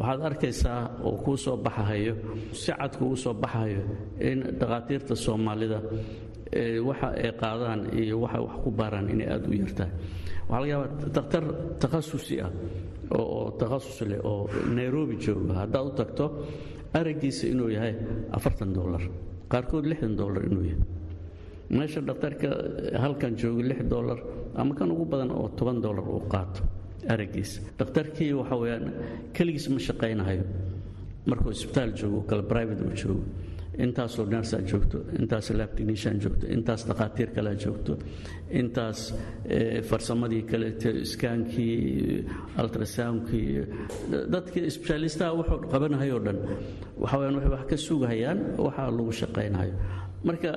[0.00, 2.14] waxaad arkaysaa oo kuu soo baxahayo
[2.60, 3.82] si cad kugu soo baxahayo
[4.30, 5.78] in takhaatiirta soomaalida
[6.88, 9.92] waxa ay qaadaan iyo waxa wax ku baaraan inay aad u yartahay
[10.48, 11.44] waxaa laga yaabaa dakhtar
[11.82, 12.50] takhasusi ah
[13.18, 15.54] oo takhasus leh oo nairobi jooga.
[15.62, 16.24] Haddaad u tagto
[16.98, 17.94] araggiisa inuu yahay
[18.36, 19.02] afartan dolar
[19.52, 20.82] qaarkood lixdan dolar inuu yahay.
[21.76, 22.48] Meesha dhakhtarka
[23.02, 24.18] halkan jooga lix dolar
[24.60, 26.62] ama kan ugu badan oo toban dolar uu qaato
[27.12, 27.60] araggiisa.
[27.78, 28.84] Dhakhtarkii waxa weyaan
[29.36, 30.44] keligiis ma shaqaynahayo.
[31.26, 33.22] Markuu isbitaal joogo kale private uu joogo
[33.84, 34.98] intaasoo nersaa joogto.
[35.20, 36.46] Intaas lab technician joogto.
[36.56, 37.92] Intaas dhakhaatiir kalea joogto.
[38.60, 39.00] Intaas
[39.90, 42.24] farsamadii kaleeto iskaankii
[42.62, 43.48] ultrasoundkii
[44.32, 46.38] dadkii sbeshaalistaha wuxuu qabanahayoo dhan.
[47.02, 49.74] Waxa weyaan waxay wax ka sugahayaan waxaa lagu shaqaynayo
[50.26, 50.50] marka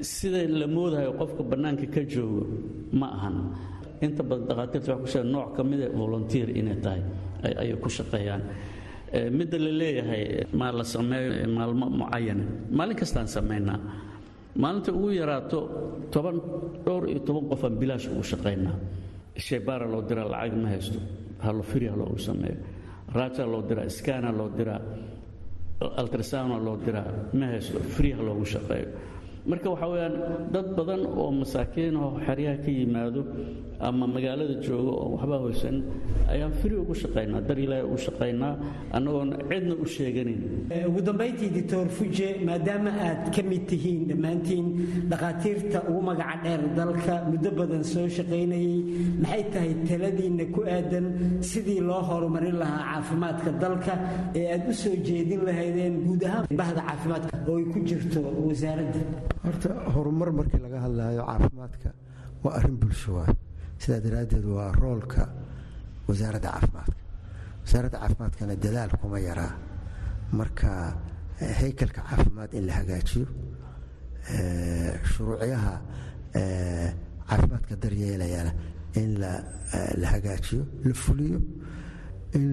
[0.00, 2.42] sida la moodahayo qofka bannaanka ka joogo
[3.00, 3.36] ma ahan.
[4.04, 7.02] Inta badan dhakhaatiirta wax ku sheega nooc ka mida volunteer inay tahay
[7.62, 8.42] ayay ku shaqeeyaan
[9.38, 10.22] midda la leeyahay
[10.60, 12.44] maa la sameeyo maalmo mucayana
[12.78, 13.78] maalin kastaan samaynaa
[14.62, 15.58] maalinta ugu yaraato
[16.14, 16.36] toban
[16.84, 18.76] dhowr iyo toban qofaan bilaash ugu shaqaynaa.
[19.46, 20.98] Shebaara loo diraa lacag ma haysto.
[21.44, 22.56] Halofirya loogu sameeyo.
[23.16, 24.80] Raaja loo diraa skana loo diraa
[26.00, 27.06] altrasana loo diraa
[27.38, 27.78] ma haysto.
[27.94, 28.88] Friha loogu shaqeeyo
[29.50, 30.14] marka waxaa weyaan
[30.54, 33.20] dad badan oo masaakiinoo xeryaha ka yimaado
[33.88, 35.76] ama magaalada jooga oo waxba hoysan
[36.32, 38.52] ayaan firi ugu shaqaynaa dar ilaahay ugu shaqaynaa
[38.96, 40.40] annagoon cidna u sheeganin.
[40.90, 44.66] Ugu dambayntii doctor fuje maadaama aad ka mid tihiin dhammaantiin
[45.10, 48.76] dhakhaatiirta ugu magaca dheer dalka muddo badan soo shaqaynayay
[49.22, 51.06] maxay tahay taladiinna ku aadan
[51.50, 53.92] sidii loo horumarin lahaa caafimaadka dalka
[54.38, 56.44] ee aad u soo jeedin lahaydeen guud ahaan?
[56.60, 59.00] Bahda caafimaadka oo ay ku jirto wasaaradda
[59.48, 61.90] horta horumar markii laga hadlaayo caafimaadka
[62.44, 63.34] waa arrin bulsho waay.
[63.82, 65.22] Sidaa daraaddeed waa roolka
[66.08, 67.00] wasaaradda caafimaadka.
[67.64, 69.52] Wasaaradda caafimaadkana dadaal kuma yaraa.
[70.38, 70.70] Marka
[71.60, 73.26] haykalka caafimaad in la hagaajiyo
[75.12, 75.74] shuruucyaha
[77.28, 78.52] caafimaadka daryeelayana
[79.00, 81.38] in la hagaajiyo la fuliyo
[82.34, 82.46] in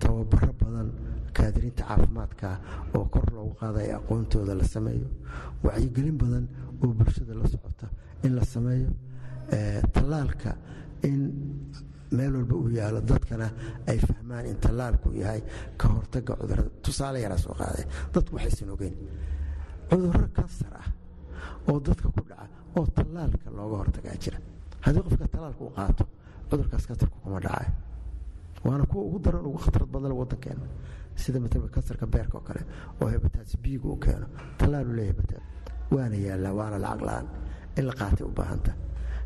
[0.00, 0.88] tababaro badan
[1.36, 2.48] kaadiriinta caafimaadka
[2.96, 5.08] oo kor loogu qaadayo aqoontooda la sameeyo
[5.64, 6.44] wacyigelin badan
[6.82, 7.86] oo bulshada la socota
[8.24, 8.90] in la sameeyo
[9.92, 10.50] tallaalka
[11.02, 11.18] in
[12.10, 13.48] meel walba uu yaalo dadkana
[13.86, 15.42] ay fahmaan in tallaalku yahay
[15.76, 18.94] ka hortaga cudurrada tusaale yaraa soo qaaday dadku waxaysan ogeyn.
[19.90, 20.88] Cudurro kansar ah
[21.68, 24.38] oo dadka ku dhaca oo tallaalka looga hortagaa jira.
[24.84, 26.04] Haddii qofka tallaalka uu qaato
[26.50, 27.72] cudurkaas kansarku kuma dhacayo.
[28.64, 30.66] Waana kuwa ugu daran ugu khatarad badan wadankeena
[31.22, 32.62] sida matala kansarka beerka oo kale
[33.02, 34.26] oo hebataas biigu u keeno
[34.58, 35.44] tallaalu leeyahay hebataas
[35.94, 37.26] waana yaallaa waana lacag la'aan
[37.78, 38.72] in la qaatay u baahanta.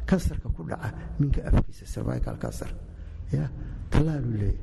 [0.09, 0.88] Kansarka ku dhaca
[1.20, 2.70] minka afkiisa cervical cancer.
[3.32, 3.45] Ya
[3.93, 4.59] tallaalu leeyahay.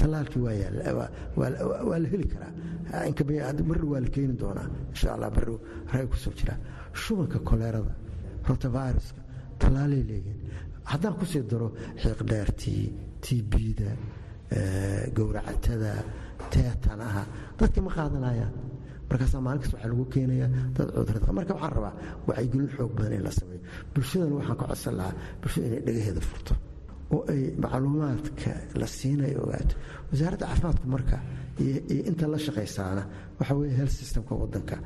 [0.00, 2.52] Tallaalkii waa yaalla waa la heli karaa.
[3.68, 5.54] Marri waa la keeni doonaa insha allah marri
[5.92, 6.58] rag ku soo jiraa.
[7.02, 7.94] Shubanka koleerada
[8.48, 9.20] rotaviruska
[9.60, 10.40] tallaalay leeyihiin.
[10.90, 11.68] Haddaan ku sii daro
[12.02, 12.82] xiiqdheertii
[13.24, 13.90] tbda
[15.16, 15.92] gowracatada
[16.54, 17.22] teetanaha
[17.58, 18.52] dadka ma qaadanayaan
[19.10, 21.92] markaasaa maalinkaas waxaa lagu keenayaa dad cudurrada marka waxaan rabaa
[22.28, 23.60] wacyigelin xoog badan in la sameeyo.
[23.94, 26.54] Bulshadana waxaan ka codsan lahaa bulshada inay dhagaheeda furto
[27.14, 29.74] oo ay macluumaadka la siinayo ogaato
[30.10, 31.16] wasaaradda caafimaadku marka
[31.62, 31.78] iyo
[32.10, 33.02] inta la shaqaysaana
[33.38, 34.76] waxa weye health systemka wadanka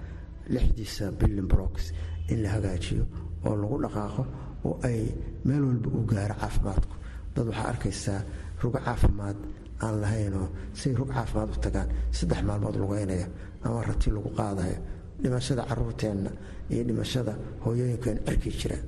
[0.54, 1.84] lixdiisa billion blocks
[2.32, 3.04] in la hagaajiyo
[3.46, 4.22] oo lagu dhaqaaqo
[4.68, 5.00] oo ay
[5.46, 6.94] meel walba u gaaro caafimaadku.
[7.34, 8.20] Dad waxaa arkaysaa
[8.62, 9.36] rug caafimaad
[9.84, 10.48] aan lahaynoo
[10.80, 11.88] say rug caafimaad u tagaan.
[12.16, 13.26] Saddex maalmood lugeynaya
[13.64, 14.78] ama rati lagu qaadayo.
[15.22, 16.30] Dhimashada caruurteenna
[16.72, 17.32] iyo dhimashada
[17.64, 18.84] hooyooyinkeen cirkii jiraan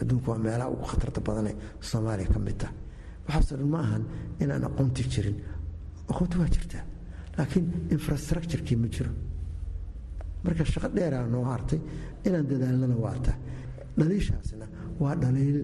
[0.00, 1.52] adduunku waa meelaha ugu khatarta badane
[1.88, 2.72] soomaaliya ka mid tah
[3.26, 4.02] waxaasoo dhan ma ahan
[4.42, 5.36] inaan aqoonti jirin.
[6.10, 6.84] Aqoonti waa jirtaa
[7.36, 9.10] laakiin infrastructurekii ma jiro.
[10.44, 11.80] Marka shaqo dheeraa noo hartay
[12.26, 13.36] inaan dadaalnana waa tah
[13.98, 14.66] dhaliishaasna
[15.02, 15.58] waa dhaliil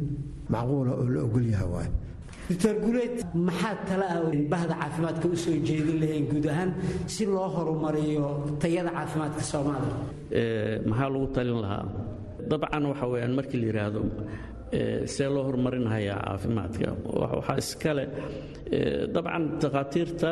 [0.52, 1.92] macquula oo la ogolyaha waayo
[2.48, 3.16] doctor guleed
[3.48, 4.20] maxaa tala ah
[4.52, 6.70] bahda caafimaadka u soo jeedin lahayn guud ahaan
[7.14, 8.26] si loo horumariyo
[8.62, 9.96] tayada caafimaadka soomaaliya?
[10.90, 11.84] Maxaa lagu talin lahaa?
[12.50, 14.00] Dabcan waxa weyaan markii la yidhaahdo
[15.14, 16.88] see loo horumarinhayaa caafimaadka.
[17.20, 18.04] Waxaa iskale
[19.14, 20.30] dabcan takhaatiirta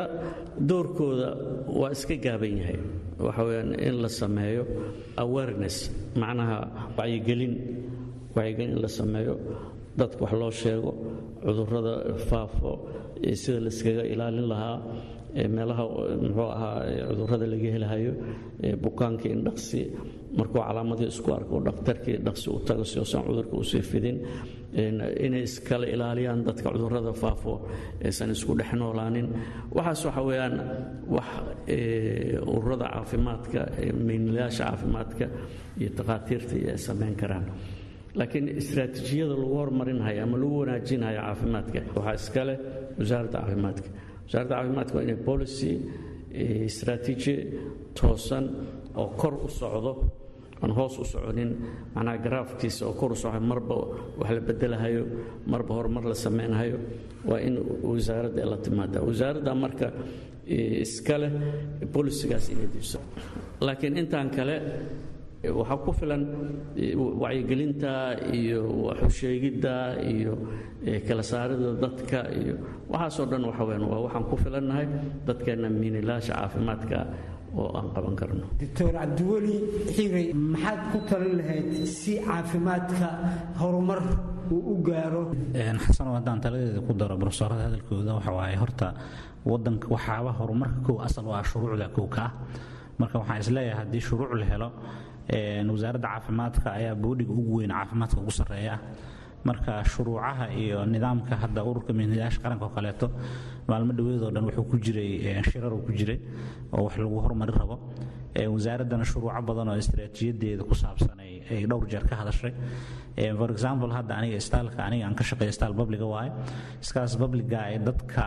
[0.71, 1.29] doorkooda
[1.81, 2.79] waa iska gaaban yahay.
[3.27, 4.63] Waxa weyaan in la sameeyo
[5.25, 5.77] awareness
[6.23, 6.57] macnaha
[6.99, 7.55] wacyigelin
[8.37, 9.35] wacyigelin in la sameeyo
[9.99, 10.91] dadka wax loo sheego
[11.45, 11.95] cudurrada
[12.29, 12.73] faafo
[13.43, 14.77] sida layskaga ilaalin lahaa
[15.55, 15.85] meelaha
[16.25, 16.79] muxuu ahaa
[17.11, 18.13] cudurrada laga helahayo
[18.85, 19.81] bukaankii in dhaqsi
[20.39, 24.19] markuu calaamadii isku arko dhakhtarkii dhaqsi u tago si uusan cudurka u sii fidin
[25.27, 27.53] inay iskala ilaaliyaan dadka cudurrada faafo
[28.07, 29.27] aysan isku dhex noolaanin.
[29.77, 30.55] Waxaas waxa weeyaan
[31.17, 31.29] wax
[32.57, 33.61] ururada caafimaadka
[34.07, 35.27] maynilayaasha caafimaadka
[35.81, 37.47] iyo takhaatiirta ay samayn karaan
[38.19, 42.55] laakiin istraatiijiyada lagu horumarinhayo ama lagu wanaajinhayo caafimaadka waxaa iskale
[42.99, 43.89] wasaaradda caafimaadka.
[44.27, 45.71] Wasaaradda caafimaadka waa inay policy
[46.71, 47.35] istraatiiji
[47.99, 48.45] toosan
[49.01, 49.93] oo kor u socdo
[50.63, 51.51] aan hoos u soconin
[51.95, 53.75] macnaha garaafkiisa oo kor u socdo marba
[54.21, 55.03] wax la bedelahayo
[55.53, 56.79] marba horumar la samaynahayo
[57.29, 57.55] waa in
[57.91, 59.87] wasaaradda la timaada wasaaradda marka
[60.85, 61.29] iskale
[61.95, 62.99] bolisigaas inay diibso
[63.67, 64.57] laakiin intaan kale
[65.59, 66.23] waxaa ku filan
[67.23, 67.93] wacyigelinta
[68.33, 69.75] iyo waxusheegidda
[70.13, 70.33] iyo
[71.07, 72.55] kala saarida dadka iyo
[72.93, 74.87] waxaasoo dhan waxa weyan waa waxaan ku filannahay
[75.27, 76.99] dadkeenna miinilaasha caafimaadka
[77.57, 78.45] oo aan qaban karno.
[78.61, 79.55] Doctor cabdiweli
[79.95, 83.09] xiray maxaad ku talin lahayd si caafimaadka
[83.61, 84.01] horumar
[84.51, 85.23] uu u gaaro?
[85.85, 88.89] Xasan haddaan taladeeda ku daro brofesorada hadalkooda waxa waaye horta
[89.47, 92.33] wadanka waxaaba horumarka kow asal waa shuruucda kow ka ah.
[92.99, 94.69] Marka waxaan is leeyahay haddii shuruuc la helo
[95.29, 98.79] wasaaradda caafimaadka ayaa boodhiga ugu weyn caafimaadka ugu sarreeya.
[99.45, 103.07] Marka shuruucaha iyo nidaamka hadda ururka mihnadayaasha qaranka oo kaleeto
[103.69, 106.19] maalmo dhaweedoo dhan wuxuu ku jiray shirar uu ku jiray
[106.73, 107.77] oo wax lagu horumari rabo
[108.55, 112.53] wasaaraddana shuruuco badan oo istaraatiijiyadeeda ku saabsan ay dhowr jeer ka hadashay.
[113.39, 116.31] For example hadda aniga istaalka aniga aan ka shaqeeyo istaal babliga waaye
[116.83, 118.25] iskaas babliga ee dadka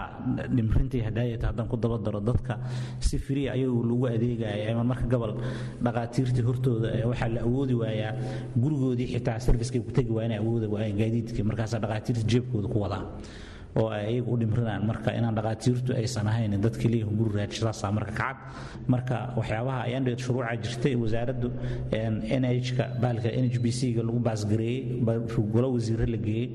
[0.58, 2.54] dhimrintii hadaayata haddaan ku daba daro dadka
[3.08, 5.34] si free ayagu lagu adeegaya ama marka gobol
[5.86, 8.14] dhaqaatiirtii hortooda waxaa la awoodi waayaa
[8.64, 13.04] gurigoodii xitaa servicekay ku tegi waayeen awooda waayeen gaadiidkii markaasaa dhaqaatiirta jeebkooda ku wadaa
[13.82, 18.12] oo ay ayagu u dhimrinaan marka inaan dhaqaatiirtu aysan ahayn dad keliya guri raajisaasaa marka
[18.20, 18.38] kacad
[18.94, 21.50] marka waxyaabaha ayandheed shuruuca jirtay wasaaraddu
[22.12, 25.02] nhka baalka nhb c-ga lagu baasgareeyey
[25.54, 26.48] golo wasiire la geeyey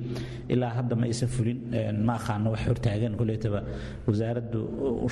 [0.55, 1.59] ilaa hadda ma aysan fulin
[2.07, 3.61] ma aqaano wax hortaagan koleetaba
[4.09, 4.61] wasaaraddu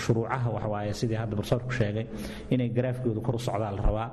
[0.04, 2.06] shuruucaha waxwaaye sidii hadda barsoorku sheegay
[2.54, 4.08] inay garaafkooda kor u socdaa la rabaa.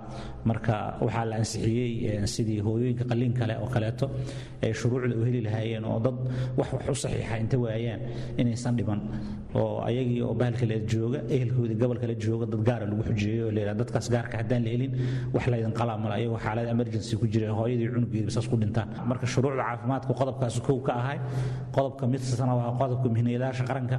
[0.49, 0.75] Marka
[1.05, 4.05] waxaa la ansixiyey sidii hooyooyinka qaliin kale oo kaleeto
[4.63, 6.17] ay shuruucda u heli lahaayeen oo dad
[6.59, 7.57] wax wax u saxiixa inta
[7.87, 8.01] waayaan
[8.37, 8.99] inaysan dhiban
[9.55, 14.37] oo ayagii oo bahalkale jooga ehelkoodii gobolkale jooga dad gaara lagu xujeeyo layidhaha dadkaas gaarka
[14.41, 14.91] haddaan la helin
[15.33, 18.87] wax laydin qalaa ayagoo xaalad emergency ku jira hooyadii cunugeedi saas ku dhintaan.
[19.09, 21.17] Marka shuruucda caafimaadku qodobkaasi kow ka ahay
[21.75, 23.97] qodobka midsana waa qodobka mihnayaasha qaranka.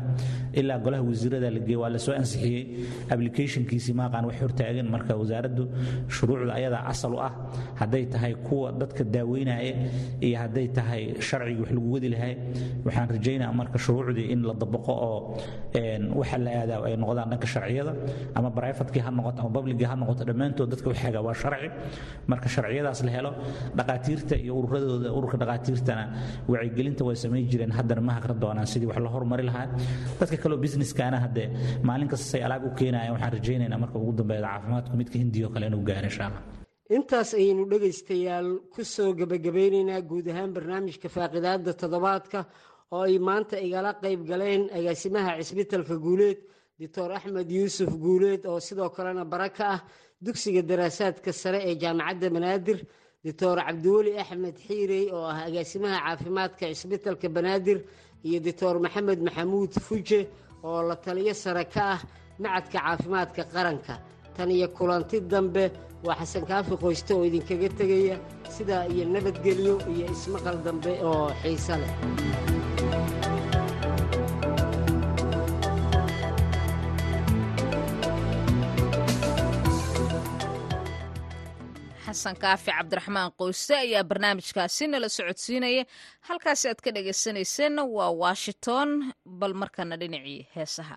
[0.53, 2.63] Ilaa golaha wasiirada la geeye waa la soo ansixiyey
[3.13, 5.65] applicationkiisii maaqaan wax hortaagan marka wasaaraddu
[6.17, 7.33] shuruucda ayadaa asal u ah
[7.81, 9.75] hadday tahay kuwa dadka daaweynaya
[10.27, 12.35] iyo hadday tahay sharcigii wax lagu wadi lahay
[12.85, 15.19] waxaan rajaynaa marka shuruucdii in la dabaqo oo
[16.21, 17.93] waxa la aadaa ay noqdaan dhanka sharciyada
[18.35, 21.69] ama brifatkii ha noqoto ama publigii ha noqoto dhammaantood dadka waxaaga waa sharci.
[22.31, 23.31] Marka sharciyadaas la helo
[23.79, 26.05] dhaqaatiirta iyo ururadooda ururka dhaqaatiirtana
[26.53, 27.73] wacyigelinta way samayn jireen.
[27.79, 29.67] Haddana ma haqra doonaan sidii wax la horumari lahaa
[30.21, 31.47] dadka kaleo businesskaana haddee
[31.89, 35.67] maalin kasta say alaab u keenayaan waxaan rajaynaynaa marka ugu dambeeya caafimaadku midka hindiyo kale
[35.71, 36.43] inuu gaaro insha allah.
[36.97, 42.39] Intaas ayaynu dhegaystayaal ku soo gebagabeynaynaa guud ahaan barnaamijka faaqidaada toddobaadka
[42.95, 46.39] oo ay maanta igala qayb galeen agaasimaha cisbitalka guuleed
[46.81, 49.81] doctor axmed yuusuf guuleed oo sidoo kalena bara ka ah
[50.25, 52.79] dugsiga daraasaadka sare ee jaamacadda banaadir
[53.25, 57.79] doctor cabdiweli axmed xiirey oo ah agaasimaha caafimaadka cisbitalka banaadir
[58.27, 60.21] iyo doctor maxamed maxamuud fuje
[60.69, 62.01] oo la taliyo sare ka ah
[62.43, 63.95] macadka caafimaadka qaranka.
[64.37, 65.65] Tan iyo kulanti dambe
[66.07, 68.17] waa xasan kaafi qoyste oo idinkaga tegaya
[68.55, 71.93] sidaa iyo nabadgelyo iyo ismaqal dambe oo xiise leh
[82.07, 85.83] xasan kaafi cabdiraxmaan qoyse ayaa barnaamijkaasi nala socodsiinaya
[86.29, 88.89] halkaasi aad ka dhagaysanayseena waa washington
[89.41, 90.97] bal markana dhinacii heesaha.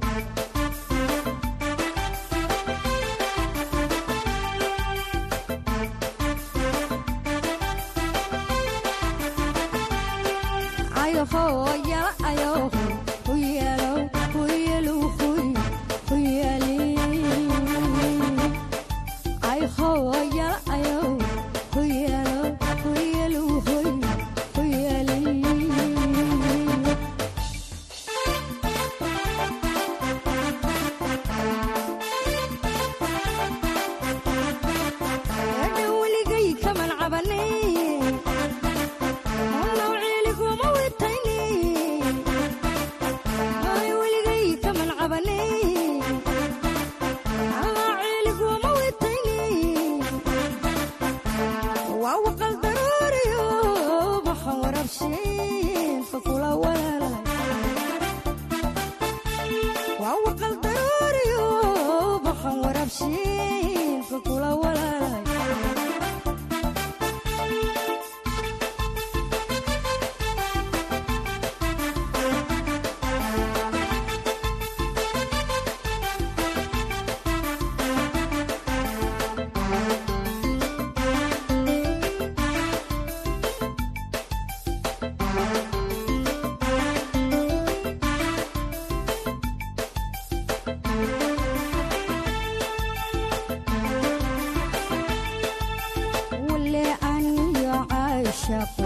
[98.47, 98.80] Shop.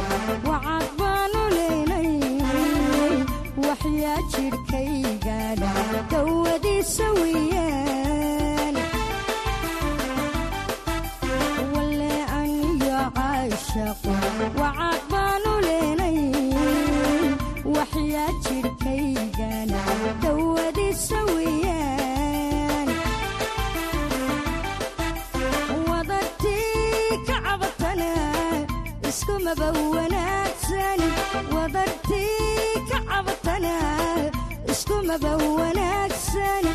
[35.15, 36.65] Iskumaba wanaagsan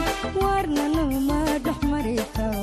[0.41, 2.59] warna numa dhex mari karo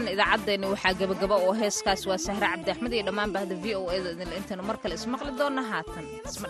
[0.00, 3.82] guud ahaan idaacaddeenni waxaa gebagaba oo heeskaas waa sahre cabdi iyo dhammaan bahda v o
[3.96, 6.48] eda idinle intaynu mar kale ismaqli doonna haatan isma